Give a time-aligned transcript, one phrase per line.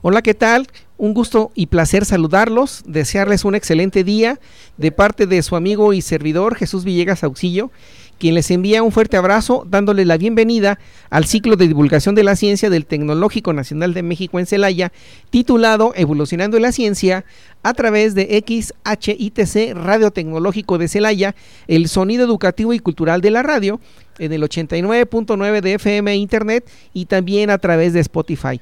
[0.00, 0.68] Hola, ¿qué tal?
[0.96, 4.38] Un gusto y placer saludarlos, desearles un excelente día
[4.76, 7.72] de parte de su amigo y servidor Jesús Villegas Auxillo,
[8.16, 10.78] quien les envía un fuerte abrazo dándole la bienvenida
[11.10, 14.92] al ciclo de divulgación de la ciencia del Tecnológico Nacional de México en Celaya,
[15.30, 17.24] titulado Evolucionando la Ciencia,
[17.64, 21.34] a través de XHITC Radio Tecnológico de Celaya,
[21.66, 23.80] el sonido educativo y cultural de la radio,
[24.20, 28.60] en el 89.9 de FM Internet y también a través de Spotify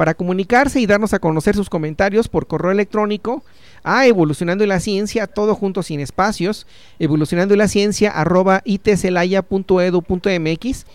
[0.00, 3.44] para comunicarse y darnos a conocer sus comentarios por correo electrónico
[3.84, 6.66] a Evolucionando la Ciencia, todo junto sin espacios,
[6.98, 10.86] evolucionando la ciencia arroba itcelaya.edu.mx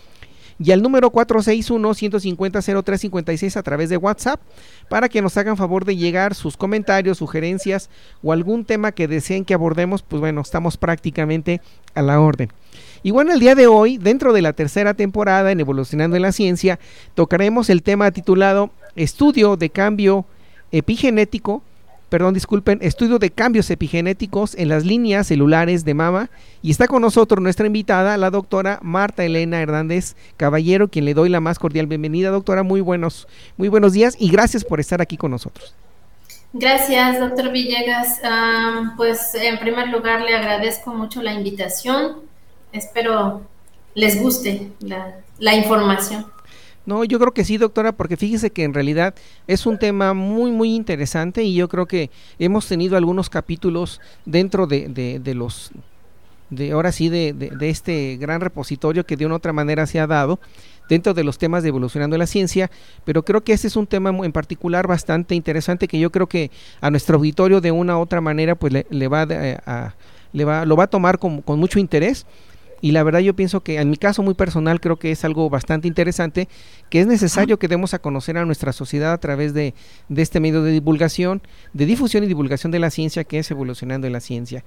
[0.58, 4.40] y al número 461-150-0356 a través de WhatsApp
[4.88, 7.90] para que nos hagan favor de llegar sus comentarios, sugerencias
[8.24, 11.60] o algún tema que deseen que abordemos, pues bueno, estamos prácticamente
[11.94, 12.50] a la orden.
[13.04, 16.32] Y bueno, el día de hoy, dentro de la tercera temporada en Evolucionando en la
[16.32, 16.80] Ciencia,
[17.14, 20.24] tocaremos el tema titulado Estudio de cambio
[20.72, 21.62] epigenético,
[22.08, 26.30] perdón, disculpen, estudio de cambios epigenéticos en las líneas celulares de mama.
[26.62, 31.28] Y está con nosotros nuestra invitada, la doctora Marta Elena Hernández Caballero, quien le doy
[31.28, 32.30] la más cordial bienvenida.
[32.30, 35.74] Doctora, muy buenos, muy buenos días y gracias por estar aquí con nosotros.
[36.52, 38.20] Gracias, doctor Villegas.
[38.96, 42.16] pues en primer lugar le agradezco mucho la invitación.
[42.72, 43.42] Espero
[43.94, 44.70] les guste
[45.38, 46.26] la información.
[46.86, 49.14] No, yo creo que sí, doctora, porque fíjese que en realidad
[49.48, 54.68] es un tema muy, muy interesante y yo creo que hemos tenido algunos capítulos dentro
[54.68, 54.88] de,
[55.20, 55.72] de, los,
[56.48, 60.06] de ahora sí, de, de, este gran repositorio que de una otra manera se ha
[60.06, 60.38] dado
[60.88, 62.70] dentro de los temas de evolucionando la ciencia,
[63.04, 66.52] pero creo que este es un tema en particular bastante interesante que yo creo que
[66.80, 69.94] a nuestro auditorio de una u otra manera pues le, va a,
[70.32, 72.26] le va, lo va a tomar con, con mucho interés
[72.80, 75.48] y la verdad yo pienso que en mi caso muy personal creo que es algo
[75.48, 76.48] bastante interesante
[76.90, 79.74] que es necesario que demos a conocer a nuestra sociedad a través de,
[80.14, 81.42] este medio de divulgación,
[81.72, 84.64] de difusión y divulgación de la ciencia que es evolucionando en la ciencia.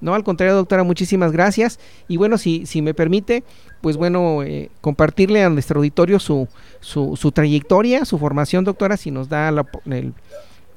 [0.00, 1.78] No, al contrario, doctora, muchísimas gracias.
[2.08, 3.44] Y bueno, si, si me permite,
[3.80, 6.48] pues bueno, eh, compartirle a nuestro auditorio su,
[6.80, 9.48] su, su, trayectoria, su formación, doctora, si nos da
[9.86, 10.12] el,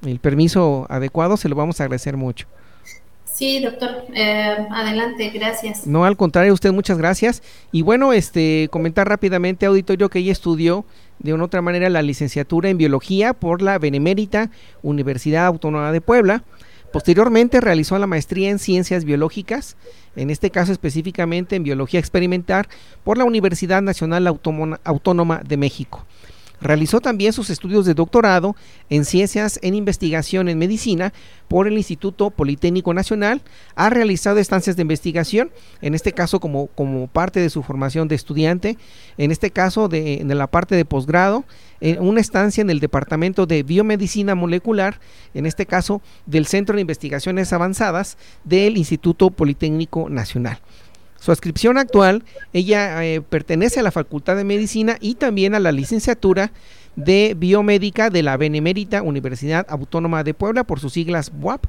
[0.06, 2.48] el permiso adecuado, se lo vamos a agradecer mucho.
[3.36, 5.86] Sí, doctor, eh, adelante, gracias.
[5.86, 7.44] No, al contrario, usted muchas gracias.
[7.74, 10.86] Y bueno, este, comentar rápidamente, auditorio, que ella estudió
[11.20, 14.52] de una otra manera la licenciatura en biología por la Benemérita
[14.84, 16.44] Universidad Autónoma de Puebla.
[16.94, 19.76] Posteriormente realizó la maestría en ciencias biológicas,
[20.16, 22.70] en este caso específicamente en biología experimental,
[23.04, 26.06] por la Universidad Nacional Autónoma de México.
[26.62, 28.56] Realizó también sus estudios de doctorado
[28.90, 31.14] en Ciencias en Investigación en Medicina
[31.48, 33.42] por el Instituto Politécnico Nacional.
[33.76, 35.52] Ha realizado estancias de investigación,
[35.82, 38.78] en este caso como, como parte de su formación de estudiante,
[39.18, 41.46] en este caso de, de la parte de posgrado,
[41.82, 45.00] en una estancia en el Departamento de Biomedicina Molecular,
[45.34, 50.60] en este caso del Centro de Investigaciones Avanzadas del Instituto Politécnico Nacional.
[51.26, 55.72] Su adscripción actual, ella eh, pertenece a la Facultad de Medicina y también a la
[55.72, 56.52] licenciatura
[56.96, 61.66] de Biomédica de la Benemérita Universidad Autónoma de Puebla, por sus siglas BUAP.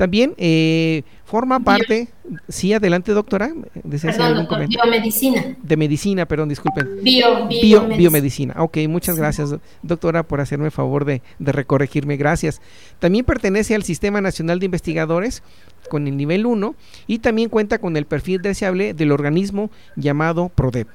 [0.00, 2.08] También eh, forma parte,
[2.48, 3.52] sí, adelante doctora,
[3.90, 5.58] perdón, doctor, biomedicina.
[5.62, 6.88] De medicina, perdón, disculpen.
[7.02, 8.54] Bio, biomedicina.
[8.62, 12.62] Ok, muchas gracias doctora por hacerme el favor de, de recorregirme, gracias.
[12.98, 15.42] También pertenece al Sistema Nacional de Investigadores
[15.90, 16.74] con el nivel 1
[17.06, 20.88] y también cuenta con el perfil deseable del organismo llamado PRODEP.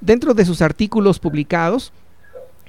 [0.00, 1.92] Dentro de sus artículos publicados,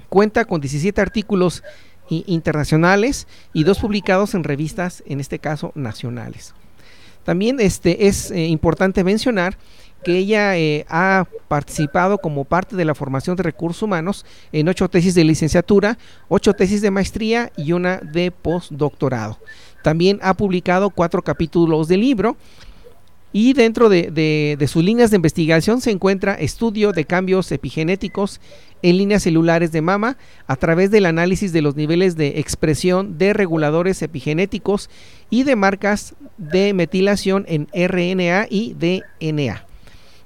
[0.09, 1.63] cuenta con 17 artículos
[2.09, 6.53] internacionales y dos publicados en revistas, en este caso nacionales.
[7.23, 9.57] También este, es eh, importante mencionar
[10.03, 14.89] que ella eh, ha participado como parte de la formación de recursos humanos en ocho
[14.89, 15.97] tesis de licenciatura,
[16.29, 19.37] ocho tesis de maestría y una de postdoctorado.
[19.83, 22.37] También ha publicado cuatro capítulos de libro
[23.31, 28.41] y dentro de, sus líneas de investigación se encuentra estudio de cambios epigenéticos
[28.81, 30.17] en líneas celulares de mama
[30.47, 34.89] a través del análisis de los niveles de expresión de reguladores epigenéticos
[35.29, 39.69] y de marcas de metilación en RNA y DNA.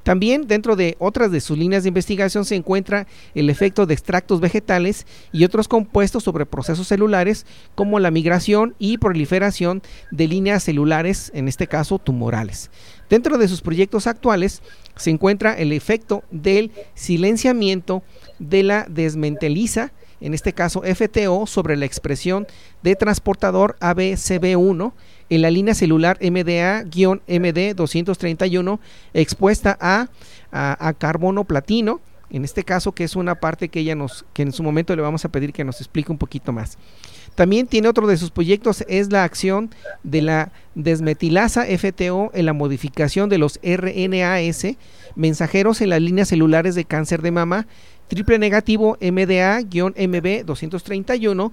[0.04, 4.42] También dentro de otras de sus líneas de investigación se encuentra el efecto de extractos
[4.42, 11.32] vegetales y otros compuestos sobre procesos celulares como la migración y proliferación de líneas celulares,
[11.34, 12.70] en este caso tumorales.
[13.10, 14.62] Dentro de sus proyectos actuales
[14.96, 18.04] se encuentra el efecto del silenciamiento
[18.40, 22.48] de la desmenteliza, en este caso FTO, sobre la expresión
[22.82, 24.94] de transportador ABCB1
[25.30, 28.80] en la línea celular MDA-MD231
[29.14, 30.08] expuesta a,
[30.52, 34.52] a, carbono platino, en este caso que es una parte que ella nos, que en
[34.52, 36.78] su momento le vamos a pedir que nos explique un poquito más.
[37.36, 39.70] También tiene otro de sus proyectos, es la acción
[40.04, 44.68] de la desmetilasa FTO en la modificación de los RNAS
[45.16, 47.68] mensajeros en las líneas celulares de cáncer de mama,
[48.08, 51.52] triple negativo MDA-MB231,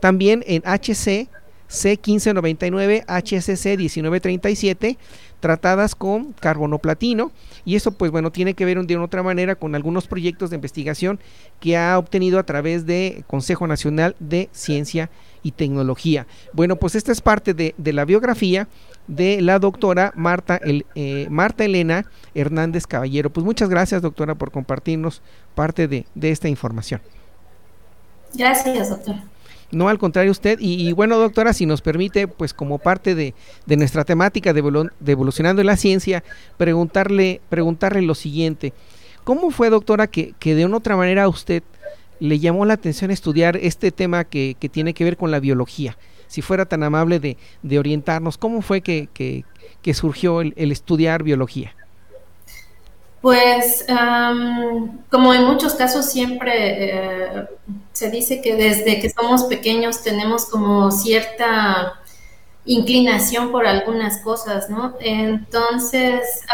[0.00, 1.28] también en HC
[1.70, 4.98] C1599, HCC 1937,
[5.40, 7.32] tratadas con carbono platino
[7.64, 10.56] y eso pues bueno tiene que ver de una otra manera con algunos proyectos de
[10.56, 11.18] investigación
[11.58, 15.10] que ha obtenido a través de Consejo Nacional de Ciencia
[15.42, 16.26] y Tecnología.
[16.52, 18.68] Bueno pues esta es parte de, la biografía
[19.08, 22.04] de la doctora Marta, eh, Marta Elena
[22.34, 23.30] Hernández Caballero.
[23.30, 25.22] Pues muchas gracias doctora por compartirnos
[25.54, 27.00] parte de esta información.
[28.34, 29.24] Gracias doctora.
[29.72, 30.58] No, al contrario usted.
[30.60, 33.34] Y, bueno, doctora, si nos permite, pues como parte de,
[33.66, 36.24] nuestra temática de, evolucionando en la ciencia,
[36.56, 38.72] preguntarle, preguntarle lo siguiente.
[39.24, 41.62] ¿Cómo fue, doctora, que, que de una otra manera usted
[42.18, 45.96] le llamó la atención estudiar este tema que, que tiene que ver con la biología?
[46.26, 51.74] Si fuera tan amable de, de orientarnos, ¿cómo fue que, que, surgió el estudiar biología?
[53.20, 53.84] Pues
[55.10, 57.48] como en muchos casos siempre eh,
[57.92, 62.00] se dice que desde que somos pequeños tenemos como cierta
[62.64, 64.94] inclinación por algunas cosas, ¿no?
[65.00, 66.44] Entonces,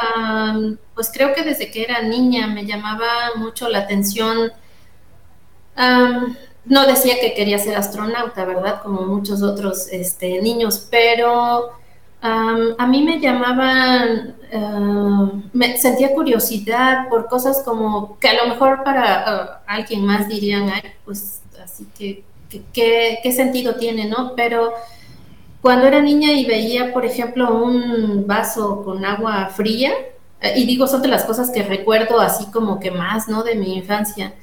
[0.94, 4.52] pues creo que desde que era niña me llamaba mucho la atención.
[6.64, 8.82] no decía que quería ser astronauta, ¿verdad?
[8.82, 11.70] Como muchos otros este, niños, pero
[12.20, 18.82] a mí me llamaban, eh, me sentía curiosidad por cosas como que a lo mejor
[18.84, 22.24] para eh, alguien más dirían, Ay, pues así que,
[22.72, 24.34] ¿qué sentido tiene, no?
[24.34, 24.72] Pero
[25.60, 29.92] cuando era niña y veía, por ejemplo, un vaso con agua fría,
[30.40, 33.42] eh, y digo, son de las cosas que recuerdo así como que más, ¿no?
[33.42, 34.34] De mi infancia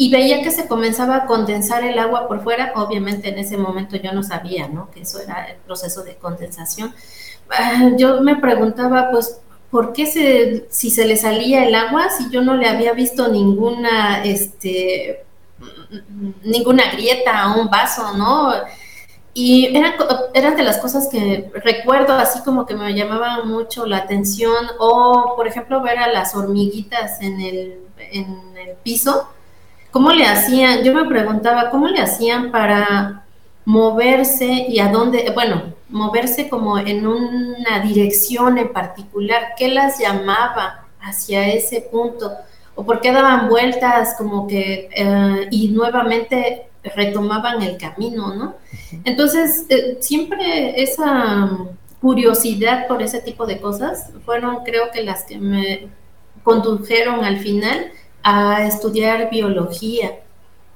[0.00, 2.72] y veía que se comenzaba a condensar el agua por fuera.
[2.74, 4.90] Obviamente en ese momento yo no sabía, ¿no?
[4.90, 6.94] Que eso era el proceso de condensación.
[7.50, 12.30] Ah, yo me preguntaba, pues, ¿por qué se, si se le salía el agua, si
[12.30, 15.26] yo no le había visto ninguna, este,
[16.44, 18.54] ninguna grieta a un vaso, ¿no?
[19.34, 19.96] Y eran,
[20.32, 25.34] eran de las cosas que recuerdo así como que me llamaban mucho la atención, o
[25.36, 29.28] por ejemplo ver a las hormiguitas en el, en el piso,
[29.90, 30.84] ¿Cómo le hacían?
[30.84, 33.24] Yo me preguntaba, ¿cómo le hacían para
[33.64, 39.54] moverse y a dónde, bueno, moverse como en una dirección en particular?
[39.56, 42.32] ¿Qué las llamaba hacia ese punto?
[42.76, 48.54] ¿O por qué daban vueltas como que eh, y nuevamente retomaban el camino, ¿no?
[49.04, 51.50] Entonces, eh, siempre esa
[52.00, 55.88] curiosidad por ese tipo de cosas fueron creo que las que me
[56.42, 60.20] condujeron al final a estudiar biología.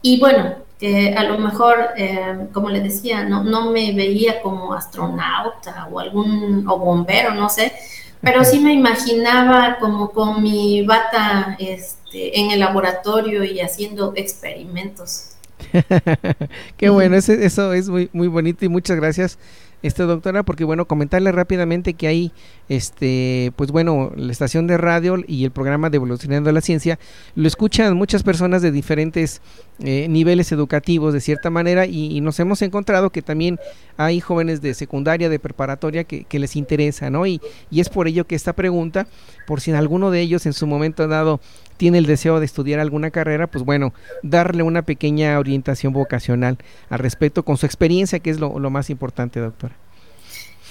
[0.02, 4.74] Y bueno, que a lo mejor, eh, como le decía, no, no me veía como
[4.74, 7.72] astronauta o algún o bombero, no sé,
[8.20, 15.30] pero sí me imaginaba como con mi bata este, en el laboratorio y haciendo experimentos.
[16.76, 19.38] Qué bueno, eso, eso es muy, muy bonito y muchas gracias
[19.84, 22.32] este doctora, porque bueno, comentarle rápidamente que hay,
[22.70, 26.98] este, pues bueno, la estación de radio y el programa de Evolucionando la Ciencia
[27.34, 29.42] lo escuchan muchas personas de diferentes
[29.80, 33.58] eh, niveles educativos de cierta manera y, nos hemos encontrado que también
[33.98, 37.26] hay jóvenes de secundaria, de preparatoria que, que les interesa, ¿no?
[37.26, 39.06] Y, y es por ello que esta pregunta,
[39.46, 41.40] por si en alguno de ellos en su momento dado
[41.76, 46.98] tiene el deseo de estudiar alguna carrera, pues bueno, darle una pequeña orientación vocacional al
[46.98, 49.74] respecto con su experiencia, que es lo, más importante, doctora.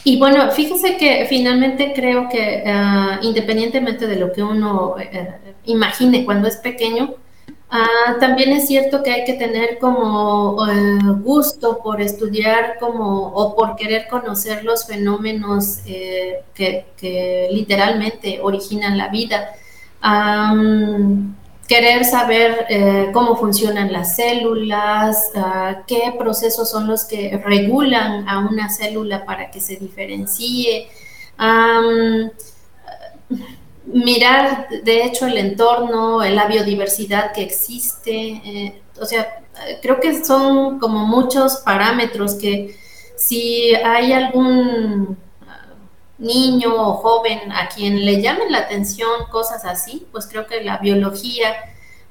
[0.05, 6.25] Y bueno, fíjese que finalmente creo que ah, independientemente de lo que uno eh, imagine
[6.25, 7.15] cuando es pequeño,
[7.69, 13.55] ah, también es cierto que hay que tener como eh, gusto por estudiar como o
[13.55, 19.53] por querer conocer los fenómenos eh, que, que, literalmente originan la vida
[21.67, 28.39] querer saber eh, cómo funcionan las células, ah, qué procesos son los que regulan a
[28.39, 30.87] una célula para que se diferencie.
[33.85, 38.41] mirar, de hecho, el entorno, la biodiversidad que existe.
[38.45, 39.43] Eh, o sea,
[39.81, 42.75] creo que son como muchos parámetros que
[43.15, 45.17] si hay algún
[46.23, 50.77] niño o joven a quien le llamen la atención cosas así, pues creo que la
[50.77, 51.53] biología,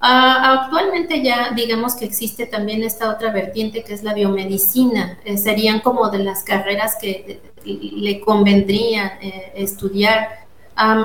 [0.00, 5.38] ah, actualmente ya digamos que existe también esta otra vertiente que es la biomedicina, eh,
[5.38, 10.42] serían como de las carreras que le convendría eh, estudiar.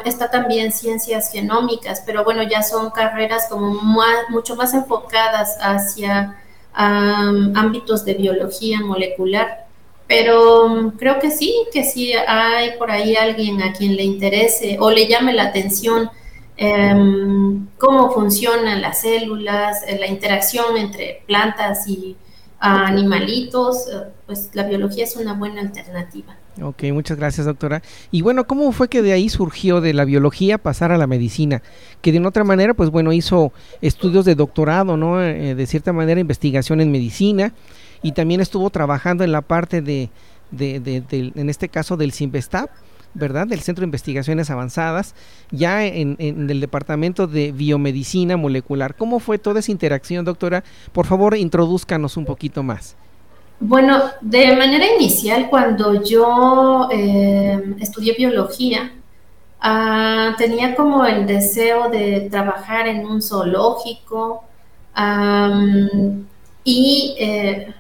[0.06, 3.74] está también ciencias genómicas, pero bueno, ya son carreras como
[4.30, 6.38] mucho más enfocadas hacia
[6.74, 9.67] ámbitos de biología molecular.
[10.08, 14.78] Pero mm, creo que sí, que sí hay por ahí alguien a quien le interese
[14.80, 16.10] o le llame la atención
[16.56, 22.16] em, cómo funcionan las células, eh, la interacción entre plantas y
[22.60, 26.36] animalitos, eh, pues la biología es una buena alternativa.
[26.62, 27.84] Ok, muchas gracias doctora.
[28.10, 31.62] Y bueno, ¿cómo fue que de ahí surgió de la biología pasar a la medicina?
[32.02, 35.22] Que de una otra manera, pues bueno, hizo estudios de doctorado, ¿no?
[35.22, 37.54] Eh, de cierta manera, investigación en medicina
[38.02, 40.10] y también estuvo trabajando en la parte de,
[40.52, 42.70] en este caso del CIMBESTAP,
[43.14, 43.48] ¿verdad?
[43.48, 45.16] Del Centro de Investigaciones Avanzadas,
[45.52, 48.96] ya en, en, el Departamento de Biomedicina Molecular.
[48.96, 50.64] ¿Cómo fue toda esa interacción, doctora?
[50.92, 52.96] Por favor, introduzcanos un poquito más.
[53.60, 58.92] Bueno, de manera inicial, cuando yo eh, estudié biología,
[59.60, 64.44] ah, tenía como el deseo de trabajar en un zoológico
[66.64, 67.74] y eh,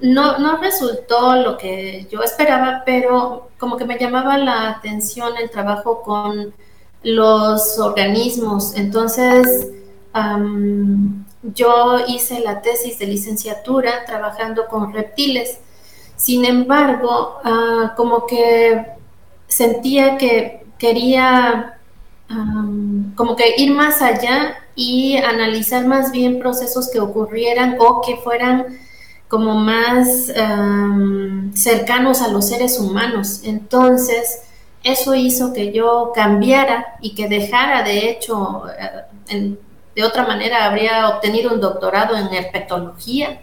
[0.00, 5.50] no, no resultó lo que yo esperaba, pero como que me llamaba la atención el
[5.50, 6.54] trabajo con
[7.02, 8.74] los organismos.
[8.74, 9.68] Entonces,
[11.42, 15.58] yo hice la tesis de licenciatura trabajando con reptiles.
[16.16, 18.86] Sin embargo, ah, como que
[19.46, 21.72] sentía que quería
[23.14, 28.78] como que ir más allá y analizar más bien procesos que ocurrieran o que fueran
[29.28, 30.32] como más
[31.54, 33.40] cercanos a los seres humanos.
[33.44, 34.42] Entonces,
[34.86, 38.62] eso hizo que yo cambiara y que dejara, de hecho,
[39.28, 39.56] eh,
[39.96, 43.40] de otra manera habría obtenido un doctorado en herpetología.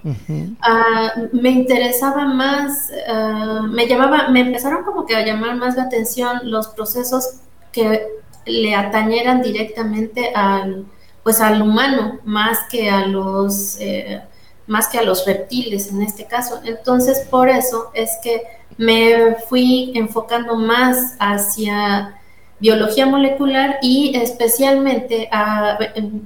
[0.62, 5.84] Ah, me interesaba más, ah, me llamaba, me empezaron como que a llamar más la
[5.84, 7.42] atención los procesos
[7.74, 8.08] que
[8.46, 10.86] le atañeran directamente al,
[11.24, 14.22] pues al humano, más que a los eh,
[14.68, 16.62] más que a los reptiles en este caso.
[16.64, 18.44] Entonces, por eso es que
[18.78, 22.20] me fui enfocando más hacia
[22.60, 25.78] biología molecular y especialmente a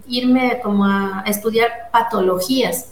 [0.08, 2.91] irme como a estudiar patologías.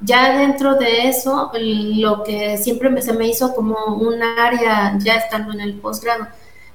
[0.00, 5.52] Ya dentro de eso, lo que siempre se me hizo como un área, ya estando
[5.52, 6.28] en el posgrado,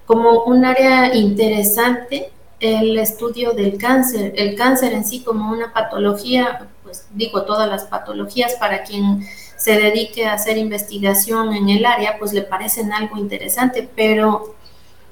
[0.05, 6.67] como un área interesante el estudio del cáncer, el cáncer en sí como una patología
[6.89, 9.23] pues digo, todas las patologías para quien
[9.57, 14.55] se dedique a hacer investigación en el área, pues le parecen algo interesante, pero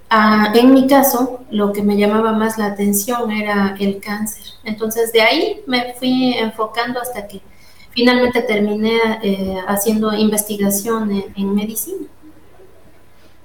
[0.10, 4.43] ah, en mi caso lo que me llamaba más la atención era el cáncer.
[4.63, 7.41] Entonces de ahí me fui enfocando hasta que
[7.91, 12.07] finalmente terminé eh, haciendo investigación en, medicina.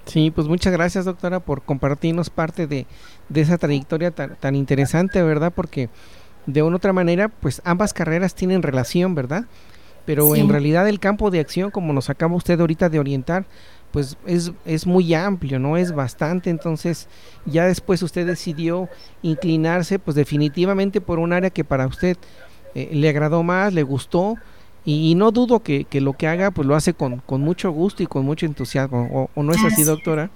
[0.07, 2.87] Sí, pues muchas gracias doctora por compartirnos parte de,
[3.35, 5.53] esa trayectoria tan, tan interesante, ¿verdad?
[5.55, 5.89] Porque
[6.47, 9.45] de una otra manera, pues ambas carreras tienen relación, ¿verdad?
[10.05, 13.45] Pero en realidad el campo de acción, como nos acaba usted ahorita de orientar,
[13.93, 15.77] pues es, es muy amplio, ¿no?
[15.77, 17.09] Es bastante, entonces
[17.45, 18.89] ya después usted decidió
[19.23, 22.17] inclinarse, pues definitivamente por un área que para usted
[22.75, 24.37] eh, le agradó más, le gustó,
[24.85, 28.03] y, no dudo que, que, lo que haga, pues lo hace con, con mucho gusto
[28.03, 30.29] y con mucho entusiasmo, ¿o, no es así, doctora?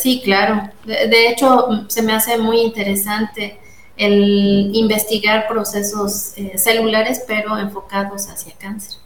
[0.00, 0.62] Sí, claro.
[0.84, 3.58] de hecho, se me hace muy interesante
[4.00, 8.98] el investigar procesos eh, celulares, pero enfocados hacia cáncer.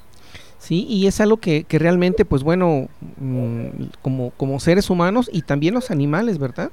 [0.61, 3.67] Sí, y es algo que, que realmente, pues bueno, mm,
[4.03, 6.71] como, como seres humanos y también los animales, ¿verdad?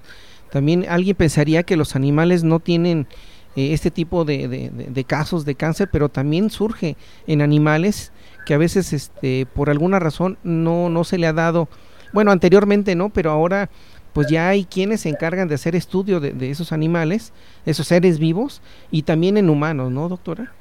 [0.52, 3.08] También alguien pensaría que los animales no tienen
[3.56, 8.12] eh, este tipo de, de, casos de cáncer, pero también surge en animales
[8.46, 11.68] que a veces este, por alguna razón no, no se le ha dado,
[12.14, 13.72] bueno, anteriormente no, pero ahora
[14.14, 17.32] pues ya hay quienes se encargan de hacer estudio de, esos animales,
[17.66, 20.52] esos seres vivos, y también en humanos, ¿no, doctora?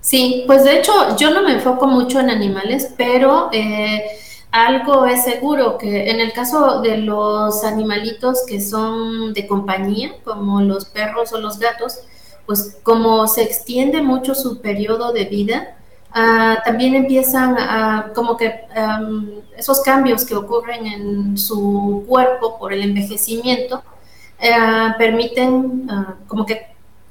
[0.00, 4.04] Sí, pues de hecho yo no me enfoco mucho en animales, pero eh,
[4.50, 10.60] algo es seguro, que en el caso de los animalitos que son de compañía, como
[10.60, 12.00] los perros o los gatos,
[12.46, 15.76] pues como se extiende mucho su periodo de vida,
[16.14, 18.66] Ah, también empiezan a, como que
[19.56, 23.82] esos cambios que ocurren en su cuerpo por el envejecimiento,
[24.98, 25.88] permiten
[26.28, 26.68] como que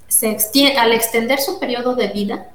[0.08, 2.54] se extiende, al extender su periodo de vida,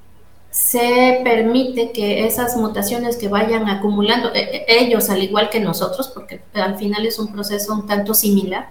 [0.50, 6.08] se permite que esas mutaciones que vayan acumulando, e, e, ellos al igual que nosotros,
[6.08, 8.70] porque al final es un proceso un tanto similar,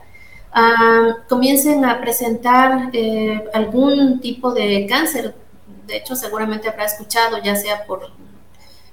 [0.51, 5.35] ah, comiencen a presentar eh, algún tipo de cáncer.
[5.87, 8.11] De hecho, seguramente habrá escuchado, ya sea por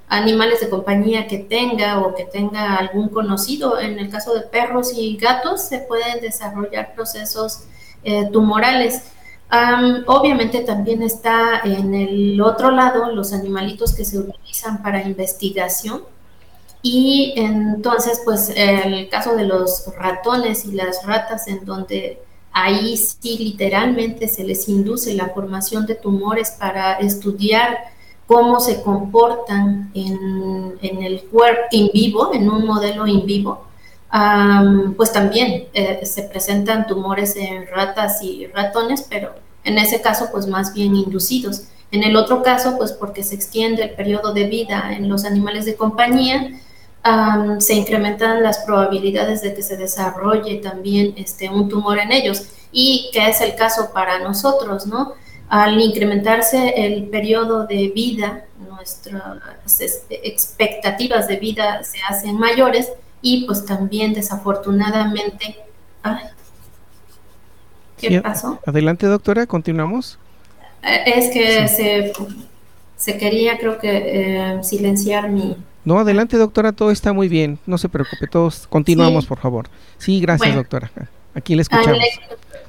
[0.07, 3.79] animales de compañía que tenga o que tenga algún conocido.
[3.79, 7.65] En el caso de perros y gatos, se pueden desarrollar procesos
[8.03, 9.03] eh, tumorales
[10.07, 16.03] obviamente también está en el otro lado los animalitos que se utilizan para investigación
[16.81, 22.21] y entonces pues el caso de los ratones y las ratas en donde
[22.55, 27.77] ahí sí literalmente se les induce la formación de tumores para estudiar
[28.27, 33.65] cómo se comportan en, el cuerpo in vivo, en un modelo in vivo,
[34.95, 39.33] pues también eh, se presentan tumores en ratas y ratones, pero
[39.65, 41.63] en ese caso pues más bien inducidos.
[41.91, 45.65] En el otro caso pues porque se extiende el periodo de vida en los animales
[45.65, 46.57] de compañía,
[47.59, 53.09] se incrementan las probabilidades de que se desarrolle también este, un tumor en ellos y
[53.13, 55.13] que es el caso para nosotros, ¿no?
[55.47, 63.65] Al incrementarse el periodo de vida, nuestras expectativas de vida se hacen mayores y pues
[63.65, 65.57] también desafortunadamente,
[67.97, 68.59] ¿Qué pasó?
[68.65, 70.19] Adelante, doctora, continuamos.
[70.83, 72.13] Eh, es que se,
[72.95, 75.55] se, quería, creo que, eh, silenciar mi...
[75.85, 77.59] No, adelante, doctora, todo está muy bien.
[77.65, 79.67] No se preocupe, todos continuamos, por favor.
[79.97, 80.91] Sí, gracias, doctora.
[81.33, 81.99] Aquí le escuchamos.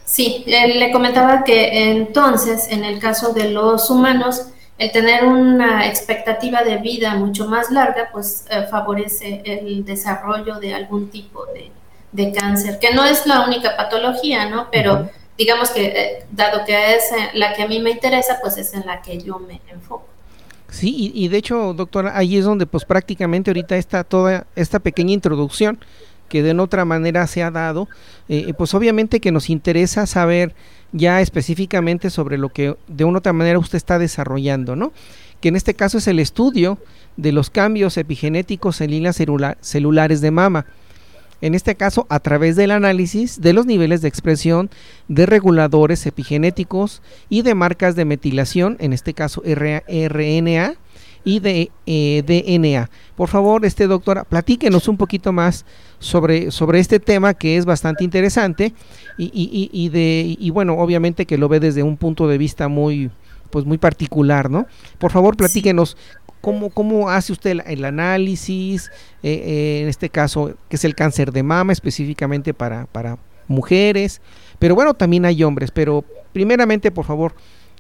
[0.05, 6.63] sí, le comentaba que entonces, en el caso de los humanos, el tener una expectativa
[6.63, 11.71] de vida mucho más larga, pues eh, favorece el desarrollo de algún tipo de,
[12.13, 14.69] de cáncer, que no es la única patología, ¿no?
[14.71, 15.09] Pero
[15.39, 17.05] digamos que eh, dado que es
[17.35, 20.07] la que a mí me interesa, pues es en la que yo me enfoco.
[20.69, 25.13] Sí, y, de hecho, doctora, ahí es donde pues prácticamente ahorita está toda esta pequeña
[25.13, 25.79] introducción
[26.29, 27.89] que de otra manera se ha dado,
[28.29, 30.55] eh, pues obviamente que nos interesa saber
[30.93, 34.93] ya específicamente sobre lo que de una otra manera usted está desarrollando, ¿no?
[35.41, 36.79] Que en este caso es el estudio
[37.17, 39.23] de los cambios epigenéticos en líneas
[39.61, 40.67] celulares de mama
[41.41, 44.71] en este caso a través del análisis de los niveles de expresión
[45.09, 50.75] de reguladores epigenéticos y de marcas de metilación, en este caso RNA
[51.25, 52.89] y de eh, DNA.
[53.17, 55.67] Por favor, este doctora, platíquenos un poquito más
[55.99, 58.73] sobre, sobre este tema que es bastante interesante
[59.19, 63.11] y, y, de, y bueno, obviamente que lo ve desde un punto de vista muy,
[63.51, 64.67] pues muy particular, ¿no?
[64.99, 65.97] Por favor, platíquenos
[66.47, 68.93] ¿Cómo, cómo hace usted el, análisis,
[69.25, 74.21] eh, eh, en este caso, que es el cáncer de mama específicamente para, para mujeres?
[74.61, 77.35] Pero bueno, también hay hombres, pero primeramente, por favor,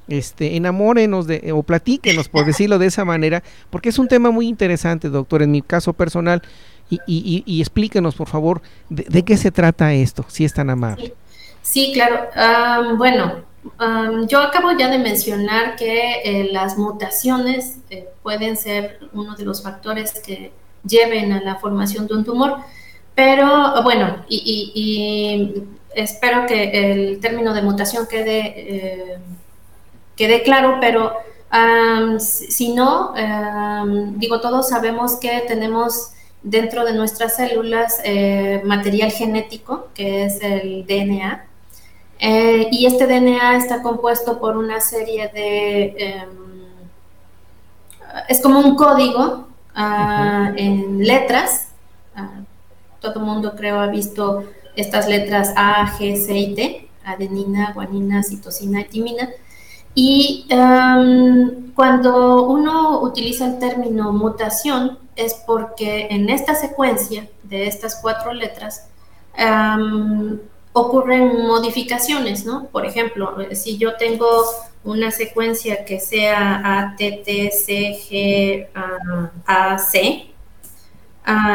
[0.08, 4.48] este, enamórenos de, o platíquenos, por decirlo de esa manera, porque es un tema muy
[4.48, 6.42] interesante, doctor, en mi caso personal,
[6.90, 11.14] y, y, y explíquenos, por favor, de, qué se trata esto, si es tan amable.
[11.62, 12.18] Sí, claro.
[12.34, 13.44] Ah, bueno,
[14.28, 19.62] yo acabo ya de mencionar que eh, las mutaciones eh, pueden ser uno de los
[19.62, 20.52] factores que
[20.86, 22.56] lleven a la formación de un tumor,
[23.14, 29.18] pero bueno, y, espero que el término de mutación quede, eh,
[30.14, 31.14] quede claro, pero
[32.18, 33.14] si no,
[34.16, 36.10] digo, todos sabemos que tenemos
[36.42, 38.02] dentro de nuestras células
[38.64, 41.46] material genético, que es el DNA,
[42.18, 45.94] eh, y este DNA está compuesto por una serie de...
[45.98, 46.46] Em,
[48.28, 51.68] es como un código ah, en letras.
[52.14, 52.40] Ah,
[53.00, 58.22] todo el mundo creo ha visto estas letras A, G, C y T, adenina, guanina,
[58.22, 59.28] citosina y timina.
[59.94, 67.96] Y em, cuando uno utiliza el término mutación es porque en esta secuencia de estas
[68.02, 68.88] cuatro letras
[69.36, 70.38] em,
[70.78, 72.66] ocurren modificaciones, ¿no?
[72.66, 74.44] Por ejemplo, si yo tengo
[74.84, 78.66] una secuencia que sea A, T, T, C, G,
[79.46, 80.26] A, C,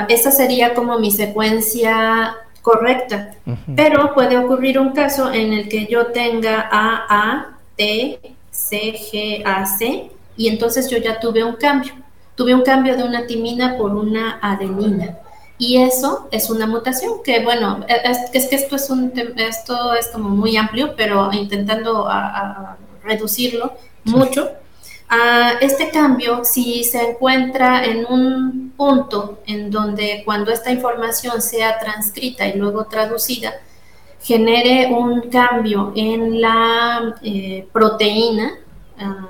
[0.09, 3.35] esa sería como mi secuencia correcta,
[3.75, 9.43] pero puede ocurrir un caso en el que yo tenga A, A, T, C, G,
[9.45, 11.93] A, C, y entonces yo ya tuve un cambio.
[12.33, 15.19] Tuve un cambio de una timina por una adenina.
[15.61, 18.01] Y eso es una mutación que, bueno, e,
[18.33, 22.09] es, que esto es, un, esto es como muy amplio, pero intentando
[23.03, 24.49] reducirlo mucho.
[25.61, 32.47] este cambio, si se encuentra en un punto en donde cuando esta información sea transcrita
[32.47, 33.53] y luego traducida,
[34.19, 38.53] genere un cambio en la eh, proteína,
[38.97, 39.27] ah,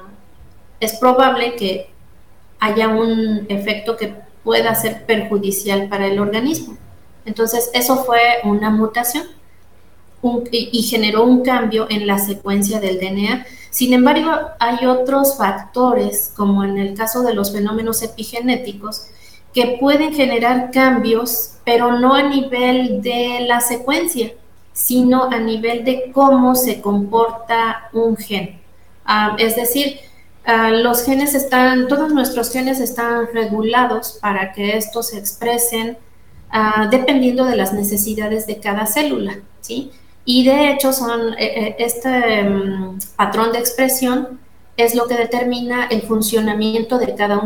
[0.79, 1.89] es probable que
[2.61, 6.77] haya un efecto que pueda ser perjudicial para el organismo.
[7.25, 9.25] Entonces, eso fue una mutación
[10.51, 13.45] y generó un cambio en la secuencia del DNA.
[13.71, 19.07] Sin embargo, hay otros factores, como en el caso de los fenómenos epigenéticos,
[19.53, 24.31] que pueden generar cambios, pero no a nivel de la secuencia,
[24.73, 28.61] sino a nivel de cómo se comporta un gen.
[29.05, 29.99] Ah, es decir,
[30.45, 35.97] ah, los genes están, todos nuestros genes están regulados para que estos se expresen
[36.49, 39.91] ah, dependiendo de las necesidades de cada célula, ¿sí?
[40.25, 44.39] Y de hecho eh, eh, este mm, patrón de expresión
[44.77, 47.39] es lo que determina el funcionamiento de cada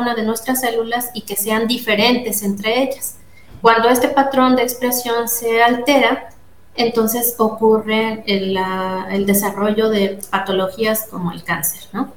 [0.00, 3.16] una de nuestras células y que sean diferentes entre ellas.
[3.62, 6.31] Cuando este patrón de expresión se altera,
[6.74, 11.88] entonces ocurre el, desarrollo de patologías como el cáncer.
[11.92, 12.12] ¿no?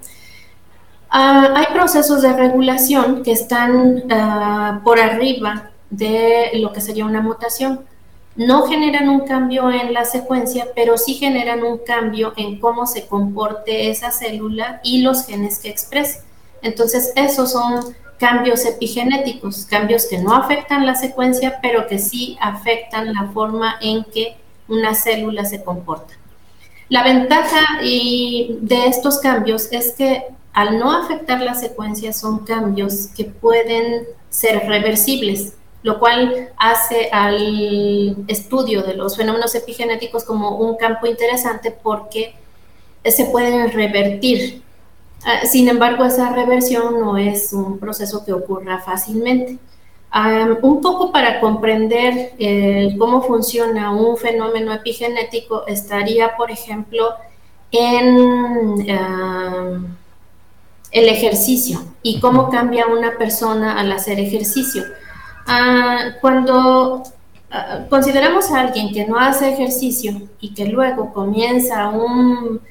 [1.10, 7.22] Ah, hay procesos de regulación que están ah, por arriba de lo que sería una
[7.22, 7.86] mutación
[8.36, 13.08] no generan un cambio en la secuencia, pero sí generan un cambio en cómo se
[13.08, 16.24] comporte esa célula y los genes que expresa.
[16.62, 23.14] Entonces, esos son cambios epigenéticos, cambios que no afectan la secuencia, pero que sí afectan
[23.14, 24.36] la forma en que
[24.68, 26.14] una célula se comporta.
[26.90, 30.24] La ventaja de estos cambios es que
[30.54, 35.54] al no afectar la secuencia son cambios que pueden ser reversibles
[35.86, 42.34] lo cual hace al estudio de los fenómenos epigenéticos como un campo interesante porque
[43.06, 44.64] se pueden revertir.
[45.24, 49.60] Ah, sin embargo, esa reversión no es un proceso que ocurra fácilmente.
[50.62, 52.34] Un poco para comprender
[52.98, 57.10] cómo funciona un fenómeno epigenético estaría, por ejemplo,
[57.72, 58.86] en
[60.96, 64.84] el ejercicio y cómo cambia una persona al hacer ejercicio.
[65.46, 67.04] Ah, cuando
[67.52, 72.62] ah, consideramos a alguien que no hace ejercicio y que luego comienza un,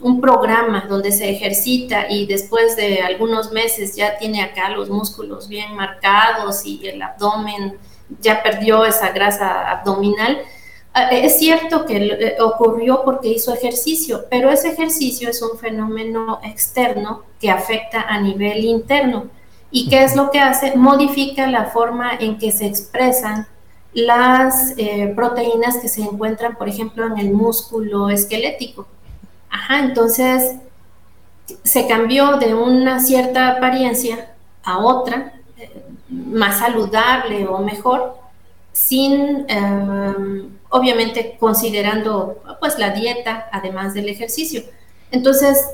[0.00, 5.48] un programa donde se ejercita y después de algunos meses ya tiene acá los músculos
[5.48, 7.78] bien marcados y el abdomen
[8.20, 10.38] ya perdió esa grasa abdominal,
[10.94, 16.40] ah, es cierto que eh, ocurrió porque hizo ejercicio, pero ese ejercicio es un fenómeno
[16.44, 19.28] externo que afecta a nivel interno.
[19.70, 20.76] ¿Y qué es lo que hace?
[20.76, 23.48] Modifica la forma en que se expresan
[23.92, 28.86] las eh, proteínas que se encuentran, por ejemplo, en el músculo esquelético.
[29.50, 30.56] Ajá, entonces
[31.62, 38.16] se cambió de una cierta apariencia a otra, eh, más saludable o mejor,
[38.72, 44.62] sin, em, obviamente, considerando pues la dieta, además del ejercicio.
[45.10, 45.70] Entonces,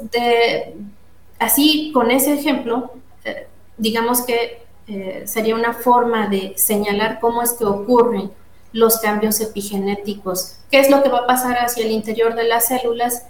[1.39, 2.93] así con ese ejemplo,
[3.25, 8.31] eh, digamos que eh, sería una forma de señalar cómo es que ocurren
[8.73, 12.69] los cambios epigenéticos, qué es lo que va a pasar hacia el interior de las
[12.69, 13.27] células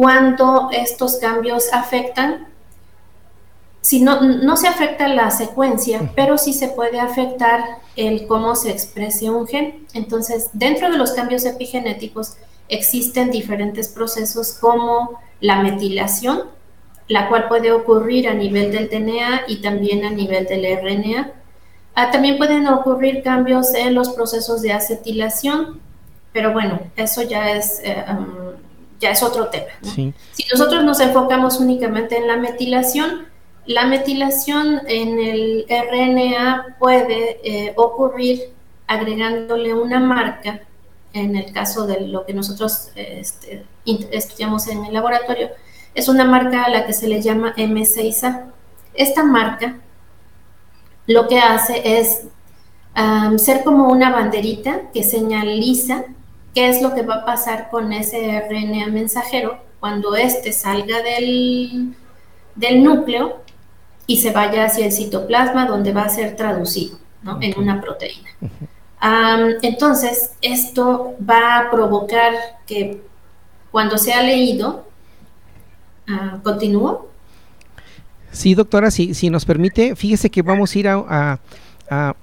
[0.00, 2.46] cuando estos cambios afectan.
[3.82, 7.62] Si no, no se afecta la secuencia, pero sí se puede afectar
[7.96, 9.86] el cómo se exprese un gen.
[9.92, 12.38] Entonces, dentro de los cambios epigenéticos
[12.70, 16.44] existen diferentes procesos como la metilación,
[17.06, 21.30] la cual puede ocurrir a nivel del DNA y también a nivel del RNA.
[21.94, 25.78] Ah, también pueden ocurrir cambios en los procesos de acetilación,
[26.32, 28.69] pero bueno, eso ya es, eh, um,
[29.00, 29.72] ya es otro tema.
[29.82, 33.26] Si nosotros nos enfocamos únicamente en la metilación,
[33.66, 38.52] la metilación en el RNA puede eh, ocurrir
[38.86, 40.60] agregándole una marca,
[41.12, 43.64] en el caso de lo que nosotros este,
[44.12, 45.48] estudiamos en el laboratorio,
[45.94, 48.46] es una marca a la que se le llama M6A.
[48.94, 49.76] Esta marca
[51.06, 52.22] lo que hace es
[53.38, 56.04] ser como una banderita que señaliza
[56.54, 61.94] qué es lo que va a pasar con ese RNA mensajero cuando éste salga del,
[62.54, 63.42] del núcleo
[64.06, 66.98] y se vaya hacia el citoplasma donde va a ser traducido
[67.40, 68.30] en una proteína.
[69.62, 72.32] entonces, esto va a provocar
[72.66, 73.00] que
[73.70, 74.90] cuando sea leído,
[76.10, 77.08] Ah, ¿Continúo?
[78.32, 81.40] Sí, doctora, si, si nos permite, fíjese que vamos a ir a,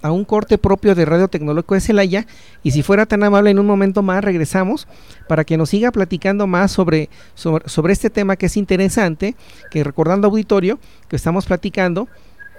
[0.03, 2.25] un corte propio de Radio Tecnológico de Celaya.
[2.63, 4.87] Y si fuera tan amable en un momento más regresamos
[5.27, 9.35] para que nos siga platicando más sobre, sobre, este tema que es interesante,
[9.69, 12.07] que recordando auditorio, que estamos platicando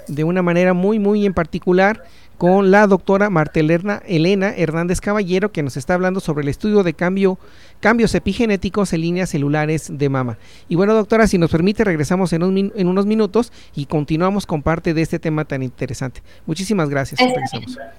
[0.06, 2.02] de una manera muy, muy en particular
[2.38, 6.94] con la doctora Martelena Elena Hernández Caballero, que nos está hablando sobre el estudio de
[6.94, 7.38] cambio,
[7.80, 10.38] cambios epigenéticos en líneas celulares de mama.
[10.68, 12.42] Y bueno, doctora, si nos permite, regresamos en,
[12.74, 16.22] en unos minutos y continuamos con parte de este tema tan interesante.
[16.46, 17.20] Muchísimas gracias.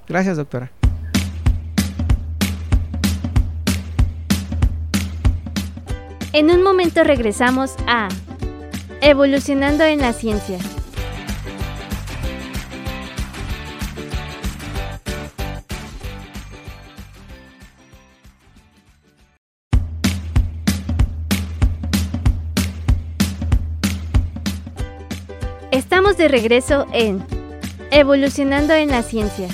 [0.07, 0.71] Gracias, doctora.
[6.31, 8.07] En un momento regresamos a
[9.01, 10.59] Evolucionando en la Ciencia.
[25.79, 27.23] Estamos de regreso en
[27.89, 29.47] Evolucionando en la Ciencia.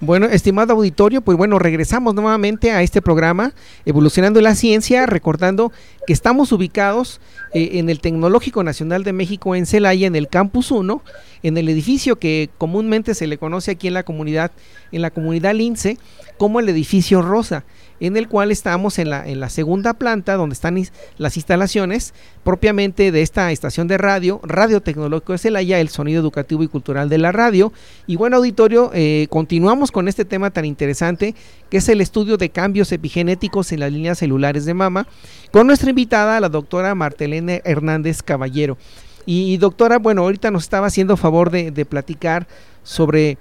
[0.00, 3.52] Bueno, estimado auditorio, pues bueno, regresamos nuevamente a este programa
[3.84, 5.72] Evolucionando la Ciencia, recordando
[6.06, 7.20] que estamos ubicados
[7.54, 11.02] eh, en el Tecnológico Nacional de México en Celaya, en el Campus 1,
[11.42, 14.52] en el edificio que comúnmente se le conoce aquí en la comunidad,
[14.90, 15.98] en la comunidad Lince,
[16.38, 17.64] como el edificio Rosa
[18.02, 20.76] en el cual estamos en la, en la segunda planta donde están
[21.18, 26.64] las instalaciones propiamente de esta estación de radio, Radio Tecnológico de Celaya, el sonido educativo
[26.64, 27.72] y cultural de la radio.
[28.08, 31.36] Y bueno, auditorio, eh, continuamos con este tema tan interesante
[31.70, 35.06] que es el estudio de cambios epigenéticos en las líneas celulares de mama,
[35.52, 38.76] con nuestra invitada, la doctora Martelene Hernández Caballero.
[39.24, 42.48] Y, doctora, bueno, ahorita nos estaba haciendo favor de, de platicar
[42.82, 43.38] sobre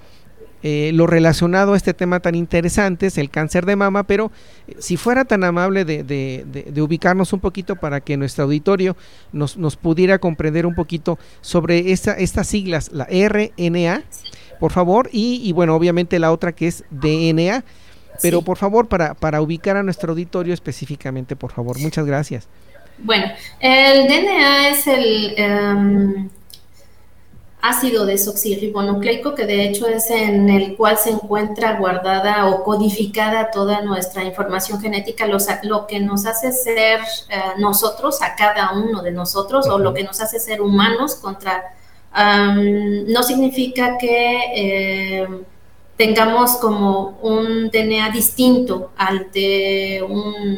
[0.64, 4.32] eh, lo relacionado a este tema tan interesante es el cáncer de mama, pero
[4.68, 8.96] eh, si fuera tan amable de, ubicarnos un poquito para que nuestro auditorio
[9.32, 14.04] nos, nos pudiera comprender un poquito sobre esta, estas siglas, la RNA,
[14.60, 17.64] por favor, y, bueno, obviamente la otra que es DNA,
[18.22, 22.48] pero por favor, para, para ubicar a nuestro auditorio específicamente, por favor, muchas gracias.
[23.00, 23.26] Bueno,
[23.60, 25.34] el DNA es el...
[25.38, 26.30] Em,
[27.62, 33.82] ácido desoxirribonucleico, que de hecho es en el cual se encuentra guardada o codificada toda
[33.82, 39.68] nuestra información genética, lo, que nos hace ser eh, nosotros, a cada uno de nosotros,
[39.68, 41.76] o lo que nos hace ser humanos contra...
[42.14, 45.28] no significa que eh,
[46.02, 50.58] tengamos como un DNA distinto al de un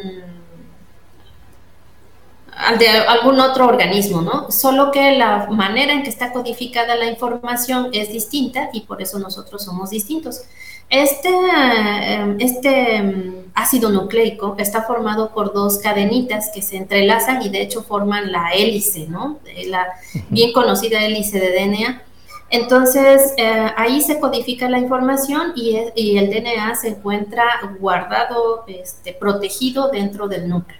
[2.78, 4.50] de algún otro organismo, ¿no?
[4.50, 9.18] Solo que la manera en que está codificada la información es distinta y por eso
[9.18, 10.44] nosotros somos distintos.
[10.88, 17.50] Este, eh, este mm, ácido nucleico está formado por dos cadenitas que se entrelazan y
[17.50, 19.40] de hecho forman la hélice, ¿no?
[19.66, 19.88] La
[20.30, 22.02] bien conocida hélice de DNA.
[22.50, 27.44] Entonces, eh, ahí se codifica la información y, el DNA se encuentra
[27.80, 30.78] guardado, este, protegido dentro del núcleo.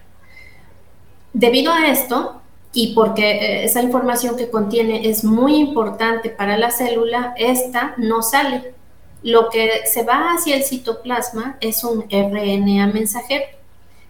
[1.32, 2.40] Debido a esto,
[2.72, 8.22] y porque eh, esa información que contiene es muy importante para la célula, esta no
[8.22, 8.74] sale.
[9.22, 13.44] Lo que se va hacia el citoplasma es un RNA mensajero,